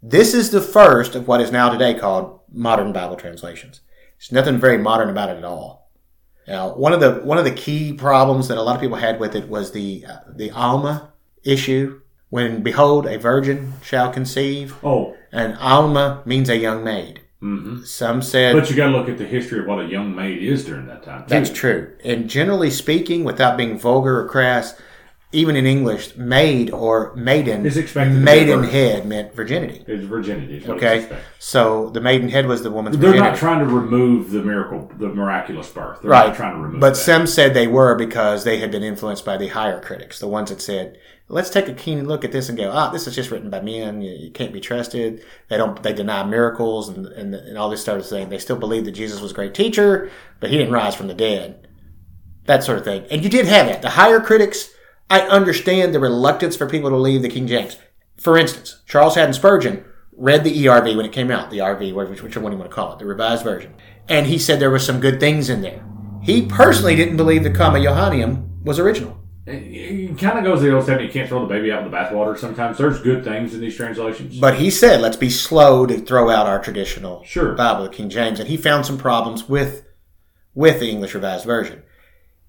[0.00, 3.80] This is the first of what is now today called modern Bible translations.
[4.18, 5.90] There's nothing very modern about it at all.
[6.46, 9.20] Now, one of the one of the key problems that a lot of people had
[9.20, 11.12] with it was the uh, the Alma
[11.44, 12.01] issue.
[12.32, 17.20] When behold, a virgin shall conceive, Oh, and Alma means a young maid.
[17.40, 20.16] hmm Some said but you got to look at the history of what a young
[20.16, 21.24] maid is during that time.
[21.24, 21.28] Too.
[21.28, 21.92] that's true.
[22.02, 24.80] And generally speaking, without being vulgar or crass,
[25.34, 29.84] even in English, maid or maiden, Is expected maidenhead meant virginity.
[29.86, 30.56] It's virginity.
[30.56, 31.06] Is Okay,
[31.38, 33.30] so the maidenhead was the woman's They're virginity.
[33.30, 36.00] not trying to remove the miracle, the miraculous birth.
[36.00, 36.28] They're right.
[36.28, 36.96] not trying to remove but that.
[36.96, 40.48] some said they were because they had been influenced by the higher critics, the ones
[40.48, 40.96] that said,
[41.28, 43.60] "Let's take a keen look at this and go, ah, this is just written by
[43.60, 44.02] men.
[44.02, 45.24] You, you can't be trusted.
[45.48, 45.82] They don't.
[45.82, 48.28] They deny miracles and, and and all this sort of thing.
[48.28, 50.10] They still believe that Jesus was a great teacher,
[50.40, 51.68] but he didn't rise from the dead.
[52.46, 53.04] That sort of thing.
[53.10, 53.82] And you did have that.
[53.82, 54.70] The higher critics.
[55.10, 57.76] I understand the reluctance for people to leave the King James.
[58.16, 59.84] For instance, Charles Haddon Spurgeon
[60.16, 62.74] read the ERV when it came out, the RV, which, whichever one you want to
[62.74, 63.74] call it, the Revised Version,
[64.08, 65.84] and he said there were some good things in there.
[66.22, 69.21] He personally didn't believe the Comma Johanneum was original.
[69.44, 71.96] It kind of goes the old saying, you can't throw the baby out with the
[71.96, 72.38] bathwater.
[72.38, 74.38] Sometimes there's good things in these translations.
[74.38, 77.54] But he said, let's be slow to throw out our traditional Sure.
[77.54, 79.86] Bible, the King James, and he found some problems with
[80.54, 81.82] with the English Revised Version.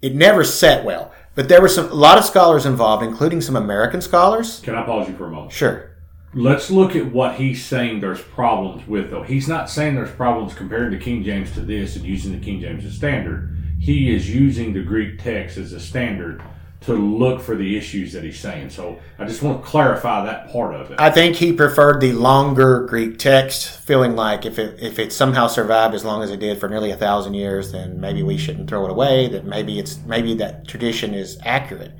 [0.01, 3.55] It never set well, but there were some a lot of scholars involved, including some
[3.55, 4.59] American scholars.
[4.59, 5.53] Can I pause you for a moment?
[5.53, 5.93] Sure,
[6.35, 9.21] Let's look at what he's saying there's problems with, though.
[9.21, 12.59] He's not saying there's problems comparing the King James to this and using the King
[12.59, 13.55] James as standard.
[13.79, 16.41] He is using the Greek text as a standard
[16.85, 18.69] to look for the issues that he's saying.
[18.69, 20.99] So I just want to clarify that part of it.
[20.99, 25.47] I think he preferred the longer Greek text, feeling like if it if it somehow
[25.47, 28.69] survived as long as it did for nearly a thousand years, then maybe we shouldn't
[28.69, 29.29] throw it away.
[29.29, 31.93] That maybe it's maybe that tradition is accurate.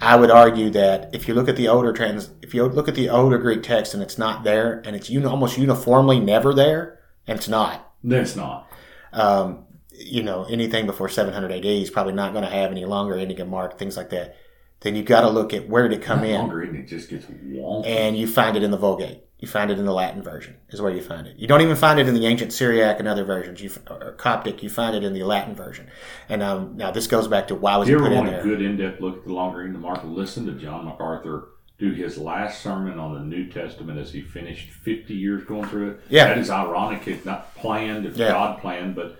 [0.00, 2.94] I would argue that if you look at the older trans, if you look at
[2.94, 7.00] the older Greek text and it's not there, and it's uni- almost uniformly never there,
[7.26, 8.70] and it's not, Then it's not.
[9.12, 9.64] um,
[9.98, 13.48] you know, anything before 700 AD is probably not going to have any longer ending
[13.50, 14.36] mark, things like that.
[14.80, 17.10] Then you've got to look at where did it come in, Longer, and it just
[17.10, 17.86] gets wonky.
[17.86, 19.24] and you find it in the Vulgate.
[19.40, 21.36] You find it in the Latin version is where you find it.
[21.36, 23.60] You don't even find it in the ancient Syriac and other versions.
[23.60, 24.62] You or Coptic.
[24.64, 25.88] You find it in the Latin version.
[26.28, 28.18] And um, now this goes back to why was Do you it ever put in
[28.18, 28.42] want a there?
[28.42, 30.00] good in-depth look at the longer end of Mark?
[30.04, 34.70] Listen to John MacArthur do his last sermon on the New Testament as he finished
[34.70, 36.00] 50 years going through it.
[36.08, 36.24] Yeah.
[36.26, 37.06] That is ironic.
[37.06, 38.06] It's not planned.
[38.06, 38.30] It's Yeah.
[38.30, 39.16] God planned, but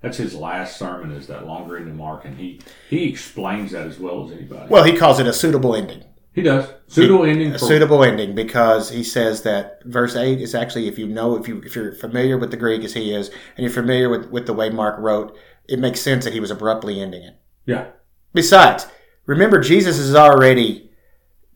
[0.00, 2.24] that's his last sermon is that longer end of Mark.
[2.24, 4.66] And he, he explains that as well as anybody.
[4.68, 6.04] Well, he calls it a suitable ending.
[6.32, 6.66] he does.
[6.88, 10.98] Pseudo ending A for suitable ending because he says that verse eight is actually if
[10.98, 13.70] you know if you if you're familiar with the Greek as he is and you're
[13.70, 15.36] familiar with with the way Mark wrote,
[15.68, 17.36] it makes sense that he was abruptly ending it.
[17.66, 17.86] Yeah.
[18.34, 18.86] Besides,
[19.26, 20.90] remember Jesus has already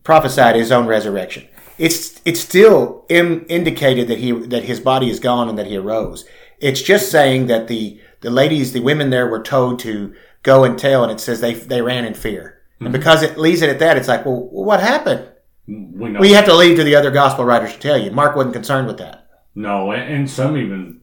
[0.05, 1.49] prophesied his own resurrection.
[1.79, 5.77] It's it's still Im- indicated that he that his body is gone and that he
[5.77, 6.25] arose.
[6.61, 10.79] It's just saying that the the ladies, the women there were told to go and
[10.79, 12.59] tell, and it says they they ran in fear.
[12.81, 15.27] And because it leaves it at that, it's like, well, what happened?
[15.67, 16.21] We know.
[16.21, 18.11] Well, you have to leave to the other gospel writers to tell you.
[18.11, 19.27] Mark wasn't concerned with that.
[19.55, 21.01] no, and, some even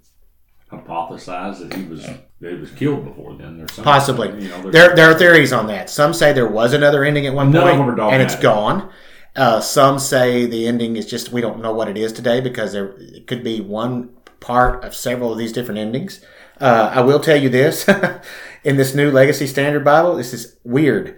[0.72, 3.66] hypothesize that he was that he was killed before then.
[3.84, 4.28] Possibly.
[4.44, 5.90] You know, There, there are theories on that.
[5.90, 8.42] Some say there was another ending at one point, and it's dogmatic.
[8.42, 8.92] gone.
[9.36, 12.74] Uh, some say the ending is just we don't know what it is today because
[12.74, 14.10] there it could be one
[14.42, 16.20] part of several of these different endings.
[16.60, 17.88] Uh, I will tell you this:
[18.64, 21.18] in this new Legacy Standard Bible, this is weird.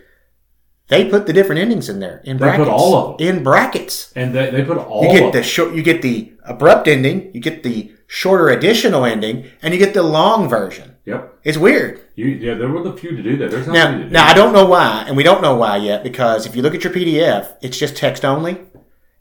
[0.90, 2.70] They put the different endings in there in They put brackets.
[2.70, 3.28] all of them.
[3.38, 4.12] in brackets.
[4.16, 7.32] and they, they put all You get of the short, you get the abrupt ending,
[7.34, 10.98] you get the shorter additional ending, and you get the long version.
[11.06, 11.40] Yep.
[11.44, 12.02] It's weird.
[12.16, 13.50] You, yeah, there were the few to do that.
[13.52, 15.56] There's not Now, many to do now I don't know why, and we don't know
[15.56, 18.60] why yet, because if you look at your PDF, it's just text only,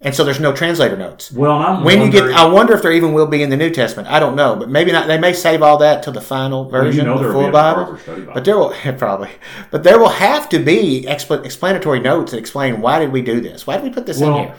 [0.02, 1.30] and so there's no translator notes.
[1.32, 3.70] Well, I'm When you get, I wonder if there even will be in the New
[3.70, 4.08] Testament.
[4.08, 5.06] I don't know, but maybe not.
[5.06, 7.98] They may save all that till the final Well, you version, know the full Bible.
[8.06, 8.32] Bible.
[8.34, 9.30] But there will probably,
[9.70, 13.40] but there will have to be expl- explanatory notes that explain why did we do
[13.40, 13.66] this?
[13.66, 14.54] Why did we put this in here?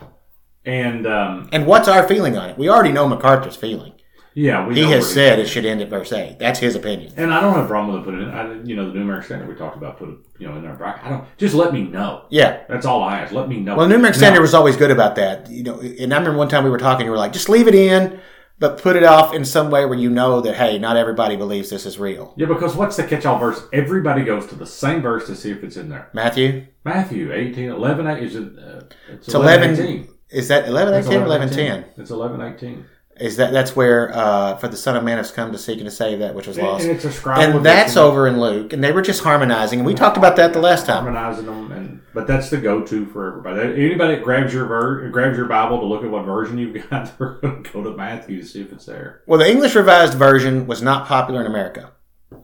[0.66, 2.58] and um, And what's our feeling on it?
[2.58, 3.93] We already know MacArthur's feeling.
[4.36, 6.38] Yeah, we He has said it should end at verse eight.
[6.40, 7.14] That's his opinion.
[7.18, 8.32] And I don't have a problem with it putting it.
[8.32, 10.66] I, you know, the New American Standard we talked about put it, you know, in
[10.66, 11.06] our bracket.
[11.06, 12.26] I don't just let me know.
[12.30, 12.64] Yeah.
[12.68, 13.32] That's all I ask.
[13.34, 13.76] Let me know.
[13.76, 15.50] Well, New American Standard was always good about that.
[15.50, 17.68] You know, and I remember one time we were talking, you were like, just leave
[17.68, 18.20] it in,
[18.60, 21.70] but put it off in some way where you know that, hey, not everybody believes
[21.70, 22.34] this is real.
[22.38, 23.62] Yeah, because what's the catch-all verse?
[23.74, 26.10] Everybody goes to the same verse to see if it's in there.
[26.14, 26.68] Matthew?
[26.86, 28.44] Matthew 18, 11, 8, is it?
[28.58, 30.10] Uh, it's, It's 11, 18.
[30.30, 31.86] is that 11, It's 18 or 11, 10?
[31.98, 32.86] It's 11, 18.
[33.20, 35.86] Is that, that's where, uh, for the Son of Man has come to seek and
[35.86, 36.84] to save that which was lost.
[36.86, 37.30] and it's a.
[37.32, 40.52] And that's over in Luke, and they were just harmonizing, and we talked about that
[40.54, 41.04] the last time.
[41.04, 43.86] harmonizing them, and but that's the go-to for everybody.
[43.86, 47.18] Anybody that grabs your ver- grabs your Bible to look at what version you've got,
[47.20, 49.22] they're going to go to Matthew to see if it's there.
[49.28, 51.92] Well, the English Revised Version was not popular in America.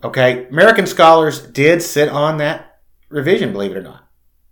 [0.03, 4.07] Okay, American scholars did sit on that revision, believe it or not,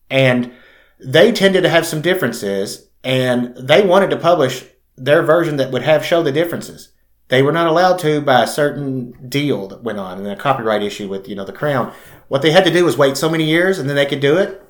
[0.09, 0.51] and
[0.99, 4.65] they tended to have some differences, and they wanted to publish
[4.98, 6.91] their version that would have show the differences.
[7.30, 10.82] They were not allowed to by a certain deal that went on and a copyright
[10.82, 11.93] issue with you know the Crown.
[12.28, 14.38] What they had to do was wait so many years, and then they could do
[14.38, 14.62] it.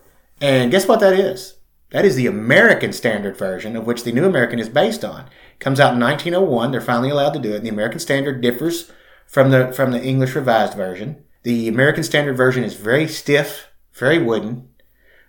[0.41, 1.55] And guess what that is?
[1.91, 5.25] That is the American Standard Version, of which the New American is based on.
[5.59, 6.71] Comes out in 1901.
[6.71, 7.57] They're finally allowed to do it.
[7.57, 8.91] And the American Standard differs
[9.25, 11.23] from the from the English Revised Version.
[11.43, 14.66] The American Standard Version is very stiff, very wooden.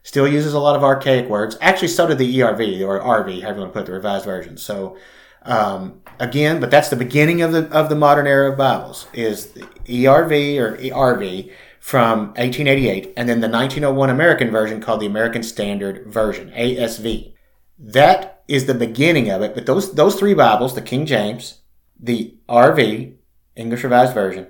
[0.08, 1.58] Still uses a lot of archaic words.
[1.60, 4.24] Actually, so did the ERV or RV, however you want to put it, the Revised
[4.24, 4.56] Version.
[4.56, 4.96] So,
[5.42, 9.48] um, again, but that's the beginning of the of the modern era of Bibles is
[9.48, 15.42] the ERV or ERV from 1888, and then the 1901 American version called the American
[15.42, 17.34] Standard Version (ASV).
[17.78, 19.54] That is the beginning of it.
[19.54, 21.58] But those those three Bibles, the King James,
[22.00, 23.12] the RV
[23.56, 24.46] English Revised Version,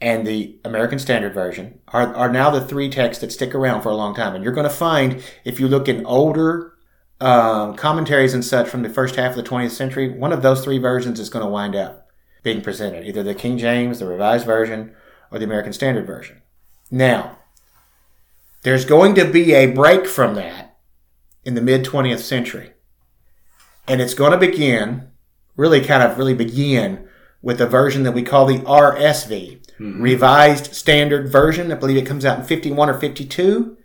[0.00, 3.88] and the American Standard Version are, are now the three texts that stick around for
[3.88, 4.34] a long time.
[4.34, 6.74] And you're going to find, if you look in older
[7.20, 10.62] um, commentaries and such from the first half of the 20th century, one of those
[10.62, 12.08] three versions is going to wind up
[12.42, 14.94] being presented either the King James, the Revised Version,
[15.30, 16.42] or the American Standard Version.
[16.90, 17.38] Now,
[18.62, 20.76] there's going to be a break from that
[21.44, 22.72] in the mid 20th century.
[23.88, 25.10] And it's going to begin,
[25.56, 27.08] really kind of really begin
[27.42, 31.70] with a version that we call the RSV, Revised Standard Version.
[31.72, 33.76] I believe it comes out in 51 or 52.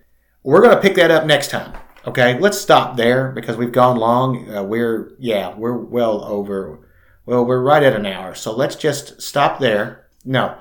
[0.43, 1.77] We're going to pick that up next time.
[2.07, 4.49] Okay, let's stop there because we've gone long.
[4.53, 6.79] Uh, we're, yeah, we're well over,
[7.25, 8.33] well, we're right at an hour.
[8.35, 10.07] So let's just stop there.
[10.23, 10.57] No,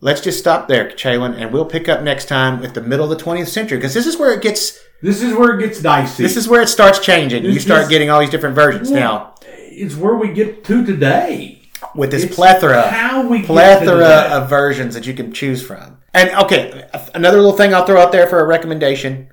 [0.00, 3.18] let's just stop there, Chalon, and we'll pick up next time at the middle of
[3.18, 6.22] the 20th century because this is where it gets, This is where it gets dicey.
[6.22, 7.44] this is where it starts changing.
[7.44, 9.34] You start this- getting all these different versions now
[9.76, 11.63] it's where we get to today.
[11.94, 12.88] With this It's plethora.
[12.88, 15.98] How we plethora of versions that you can choose from.
[16.12, 19.28] And okay, another little thing I'll throw out there for a recommendation.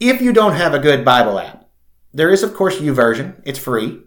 [0.00, 1.68] If you don't have a good Bible app,
[2.12, 3.40] there is of course YouVersion.
[3.44, 4.00] It's free.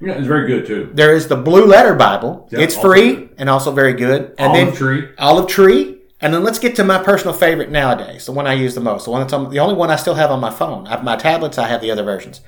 [0.00, 0.90] Yeah, it's very good too.
[0.94, 2.48] There is the Blue Letter Bible.
[2.50, 3.34] Yeah, it's free good.
[3.38, 4.34] and also very good.
[4.38, 5.08] And Olive then tree.
[5.18, 5.98] Olive Tree.
[6.20, 9.06] And then let's get to my personal favorite nowadays, the one I use the most,
[9.06, 10.86] the one that's on, the only one I still have on my phone.
[10.86, 11.58] I have my tablets.
[11.58, 12.40] I have the other versions.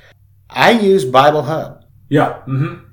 [0.49, 1.85] I use Bible Hub.
[2.09, 2.43] Yeah.
[2.47, 2.84] Mm-hmm.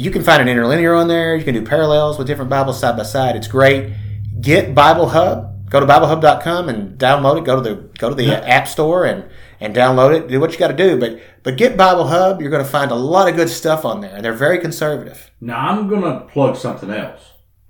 [0.00, 1.36] You can find an interlinear on there.
[1.36, 3.36] You can do parallels with different Bibles side by side.
[3.36, 3.92] It's great.
[4.40, 5.68] Get Bible Hub.
[5.68, 7.44] Go to BibleHub.com and download it.
[7.44, 8.40] Go to the go to the Yeah.
[8.40, 9.28] App Store and
[9.60, 10.26] and download it.
[10.28, 10.98] Do what you got to do.
[10.98, 12.40] But but get Bible Hub.
[12.40, 14.22] You're going to find a lot of good stuff on there.
[14.22, 15.30] They're very conservative.
[15.40, 17.20] Now I'm gonna plug something else.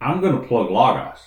[0.00, 1.18] I'm gonna plug Logos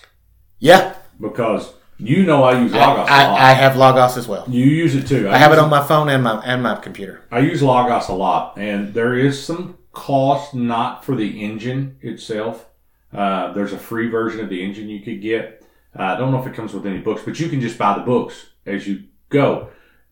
[0.58, 3.10] Yeah, because you know I use Logos a lot.
[3.10, 4.44] I, I have Logos as well.
[4.48, 5.28] you use it too.
[5.28, 7.22] I have it on my phone and my and my computer.
[7.30, 12.66] I use Logos a lot, and there is some cost not for the engine itself.
[13.12, 15.62] Uh, there's a free version of the engine you could get.
[15.98, 17.96] Uh, I don't know if it comes with any books, but you can just buy
[17.96, 19.68] the books as you go.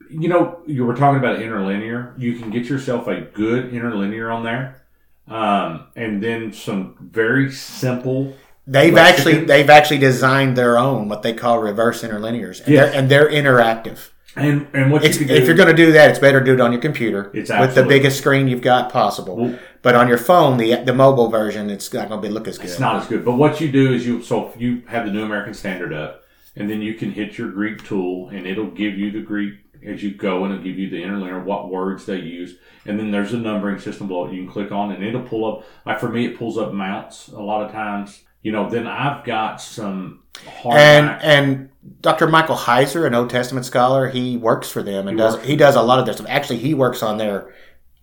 [0.09, 2.15] you know, you were talking about interlinear.
[2.19, 4.83] You can get yourself a good interlinear on there,
[5.27, 8.37] um, and then some very simple.
[8.67, 9.33] They've Lexicon?
[9.33, 12.85] actually they've actually designed their own what they call reverse interlinears, and, Yeah.
[12.85, 14.11] they're, and they're interactive.
[14.35, 16.45] And and what It's, you can if you're going to do that, it's better to
[16.45, 19.37] do it on your computer It's with the biggest screen you've got possible.
[19.37, 22.49] Well- but on your phone, the the mobile version, it's not going to be look
[22.49, 22.71] as good.
[22.71, 23.25] It's not as good.
[23.25, 26.25] But what you do is you so you have the New American Standard up,
[26.57, 29.55] and then you can hit your Greek tool, and it'll give you the Greek
[29.85, 32.55] as you go, and it'll give you the interlinear, what words they use,
[32.87, 35.45] and then there's a numbering system below it you can click on, and it'll pull
[35.45, 35.65] up.
[35.85, 38.23] Like for me, it pulls up Mounce a lot of times.
[38.43, 41.69] You know, then I've got some hard and and
[42.01, 42.27] Dr.
[42.27, 45.77] Michael Heiser, an Old Testament scholar, he works for them and He does he does
[45.77, 46.27] a lot of their stuff.
[46.29, 47.53] Actually, he works on their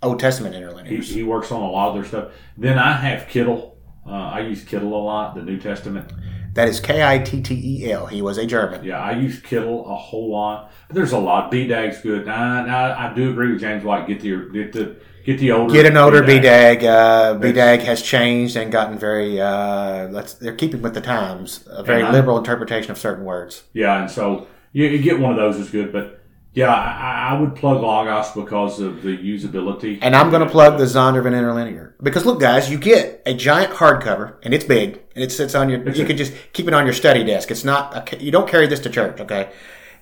[0.02, 1.04] Old Testament he, interlinears.
[1.04, 2.34] he works on a lot of their stuff.
[2.58, 3.76] Then I have Kittel.
[4.06, 6.12] Uh, I use Kittel a lot, the New Testament.
[6.60, 7.56] That is K I T T
[7.86, 8.06] E L.
[8.06, 8.84] He was a German.
[8.84, 10.74] Yeah, I use Kittel a whole lot.
[10.90, 11.54] But there's a lot.
[11.54, 12.26] BDAG's good.
[12.26, 14.08] Now, now I do agree with James White.
[14.08, 16.84] Get the get the get the older Get an older B Dag.
[16.84, 19.40] Uh, BDAG has changed and gotten very.
[19.40, 21.66] Uh, let's, they're keeping with the times.
[21.70, 23.64] A very I- liberal interpretation of certain words.
[23.72, 25.94] Yeah, and so you, you get one of those is good.
[25.94, 26.19] But
[26.60, 30.00] yeah, I, I would plug Logos because of the usability.
[30.02, 33.74] And I'm going to plug the Zondervan Interlinear because look, guys, you get a giant
[33.74, 35.88] hardcover and it's big and it sits on your.
[35.88, 37.50] It's you a- can just keep it on your study desk.
[37.50, 38.14] It's not.
[38.14, 39.52] A, you don't carry this to church, okay?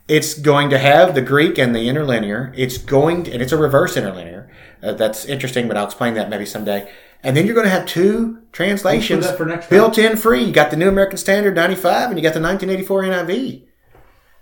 [0.08, 2.54] It's going to have the Greek and the interlinear.
[2.56, 4.50] It's going to, and it's a reverse interlinear.
[4.82, 6.90] Uh, that's interesting, but I'll explain that maybe someday.
[7.24, 9.28] And then you're going to have two translations
[9.70, 10.44] built in free.
[10.46, 13.67] You got the New American Standard 95 and you got the 1984 NIV.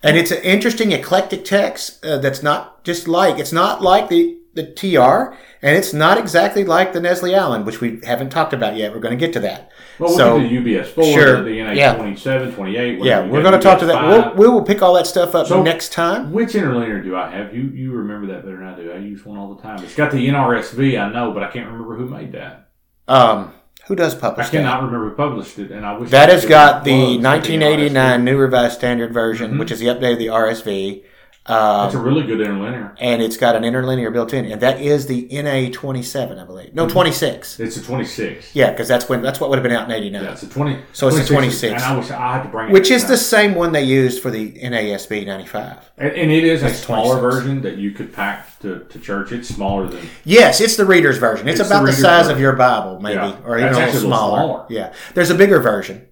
[0.05, 4.37] And it's an interesting eclectic text uh, that's not just like it's not like the
[4.53, 8.77] the TR, and it's not exactly like the Nestle Aland, which we haven't talked about
[8.77, 8.93] yet.
[8.93, 9.71] We're going to get to that.
[9.99, 11.95] well, we'll so get to the UBS 4, sure, the NA yeah.
[11.95, 13.03] 27, 28.
[13.03, 14.07] yeah, we're going to talk to that.
[14.07, 16.31] We'll, we will pick all that stuff up So- next time.
[16.31, 17.53] Which interlinear do I have?
[17.53, 18.91] You you remember that better than I do.
[18.91, 19.83] I use one all the time.
[19.83, 22.69] It's got the NRSV, I know, but I can't remember who made that.
[23.07, 23.51] Um,
[23.87, 24.57] who does publish I publish that?
[24.57, 27.23] cannot remember who published it, and I wish That I has got the Well, it's
[27.23, 29.59] 1989 New Revised Standard Version, Mhm.
[29.59, 31.03] which is the update of the RSV.
[31.47, 31.85] NRSV.
[31.85, 32.91] It's a Um, really good interlinear.
[32.99, 36.73] and it's got an interlinear built in, and that is the NA27, I believe.
[36.73, 37.59] No, 26.
[37.59, 38.55] It's a 26.
[38.55, 40.23] Yeah, because that's when that's what would have been out in '89.
[40.23, 40.77] Yeah, it's a 20.
[40.93, 41.73] So it's a 26.
[41.73, 42.73] And I wish I had to bring it.
[42.73, 45.91] Which is the same one they used for the NASB 95.
[45.97, 47.35] And, and it is a smaller 26.
[47.45, 49.31] version that you could pack to, to church.
[49.31, 50.07] It's smaller than.
[50.23, 51.47] Yes, it's the reader's version.
[51.47, 52.35] It's, It's about the the, size version.
[52.35, 53.35] of your Bible, maybe, Yeah.
[53.45, 54.37] or even That's a a little smaller.
[54.39, 54.65] smaller.
[54.69, 56.07] Yeah, there's a bigger version.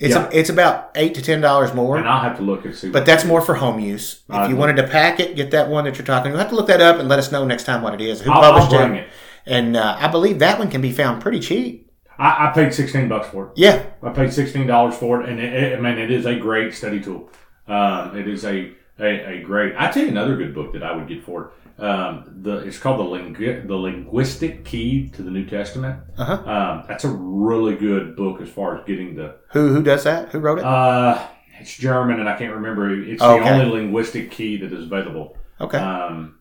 [0.00, 0.26] It's Yeah.
[0.28, 2.88] a, it's about eight to ten dollars more, And I'll have to look and see.
[2.90, 4.22] but that's more for home use.
[4.28, 4.60] If I'd you look.
[4.60, 6.30] wanted to pack it, get that one that you're talking.
[6.32, 8.22] You'll have to look that up and let us know next time what it is.
[8.22, 9.04] Who I'll, I'll published bring it?
[9.04, 9.08] it.
[9.46, 11.90] And uh, I believe that one can be found pretty cheap.
[12.18, 13.52] I, I paid 16 bucks for it.
[13.56, 16.34] Yeah, I paid sixteen dollars for it, and it, it, I mean it is a
[16.36, 17.30] great study tool.
[17.68, 19.74] Um, it is a, a, a great.
[19.78, 21.50] I tell you another good book that I would get for it.
[21.80, 26.00] Um, the it's called the Lingu- the Linguistic Key to the New Testament.
[26.18, 26.32] Uh-huh.
[26.50, 29.36] Um, that's a really good book as far as getting the.
[29.52, 30.28] who who does that?
[30.30, 30.64] Who wrote it?
[30.64, 31.26] Uh,
[31.58, 32.90] it's German, and I can't remember.
[32.94, 33.42] It's Okay.
[33.44, 35.36] the only linguistic key that is available.
[35.60, 35.78] okay.
[35.78, 36.38] Um,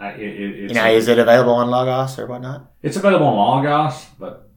[0.00, 2.70] I, it, it, it's, now, is it available on Logos or whatnot?
[2.82, 4.50] it's available on Logos, but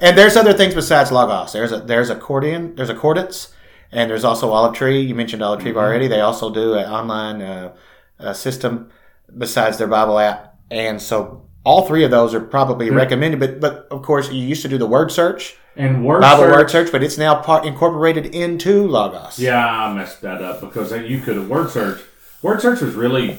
[0.00, 1.52] And there's other things besides Logos.
[1.52, 3.52] There's a there's accordion, there's accordance,
[3.92, 5.00] and there's also Olive Tree.
[5.02, 5.76] You mentioned Olive Tree Mhm.
[5.76, 6.08] already.
[6.08, 7.72] They also do an online uh,
[8.18, 8.90] uh, system
[9.36, 12.94] besides their Bible app, and so all three of those are probably Yeah.
[12.94, 13.40] recommended.
[13.40, 16.52] But but of course, you used to do the word search, and word Bible search,
[16.52, 19.38] word search, but it's now part incorporated into Logos.
[19.38, 22.00] Yeah, I messed that up because you could have word search.
[22.42, 23.38] Word search was really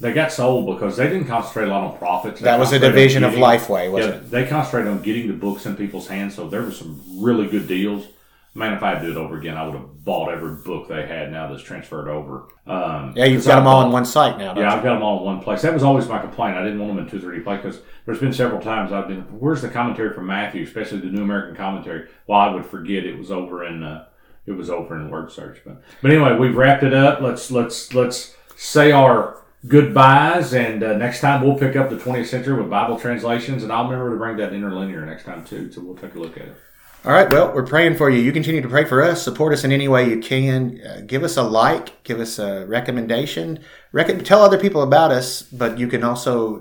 [0.00, 2.40] they got sold because they didn't concentrate a lot on profits.
[2.40, 4.30] They that was a division of Lifeway, wasn't Yeah, it?
[4.30, 7.68] they concentrated on getting the books in people's hands, so there were some really good
[7.68, 8.06] deals.
[8.52, 10.88] Man, if I had to do it over again, I would have bought every book
[10.88, 12.48] they had now that's transferred over.
[12.66, 14.54] Um, Yeah, you've got them all in one site now.
[14.56, 14.76] Yeah, you?
[14.76, 15.62] I've got them all in one place.
[15.62, 16.56] That was always my complaint.
[16.56, 19.20] I didn't want them in two, three places because there's been several times I've been,
[19.38, 22.08] where's the commentary from Matthew, especially the New American Commentary?
[22.26, 24.06] Well, I would forget it was over in, uh,
[24.46, 25.60] it was over in word search.
[25.64, 27.20] But, but anyway, we've wrapped it up.
[27.20, 32.26] Let's, let's, let's say our goodbyes and uh, next time we'll pick up the 20th
[32.26, 35.70] century with Bible translations and I'll remember to bring that interlinear next time too.
[35.70, 36.56] So we'll take a look at it.
[37.04, 37.32] All right.
[37.32, 38.20] Well, we're praying for you.
[38.20, 39.22] You continue to pray for us.
[39.22, 40.80] Support us in any way you can.
[40.86, 42.02] Uh, give us a like.
[42.04, 43.60] Give us a recommendation.
[43.92, 45.40] Rec- tell other people about us.
[45.42, 46.58] But you can also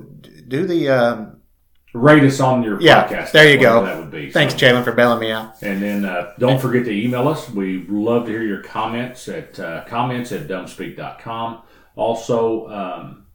[0.47, 0.89] do the.
[0.89, 1.35] Um,
[1.93, 3.31] Rate us on your Yeah, podcast.
[3.31, 3.83] there you go.
[3.83, 4.31] That would be.
[4.31, 5.55] thanks, So- Jalen, for bailing me out.
[5.61, 7.49] And then uh, don't forget to email us.
[7.49, 11.63] We love to hear your comments at uh, comments at dumbspeak.com.
[11.95, 13.25] Also, um,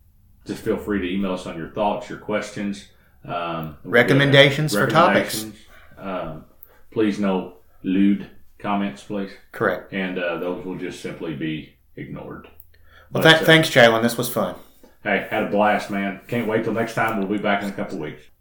[0.46, 2.88] just feel free to email us on your thoughts, your questions,
[3.26, 5.46] um, Recommendations for topics.
[6.94, 9.32] Please no lewd comments, please.
[9.52, 9.92] Correct.
[9.92, 12.48] And uh, those will just simply be ignored.
[13.12, 14.00] Well, But, th- uh, thanks, Jalen.
[14.02, 14.54] This was fun.
[15.02, 16.22] Hey, had a blast, man.
[16.28, 17.18] Can't wait till next time.
[17.18, 18.22] We'll be back in a couple weeks.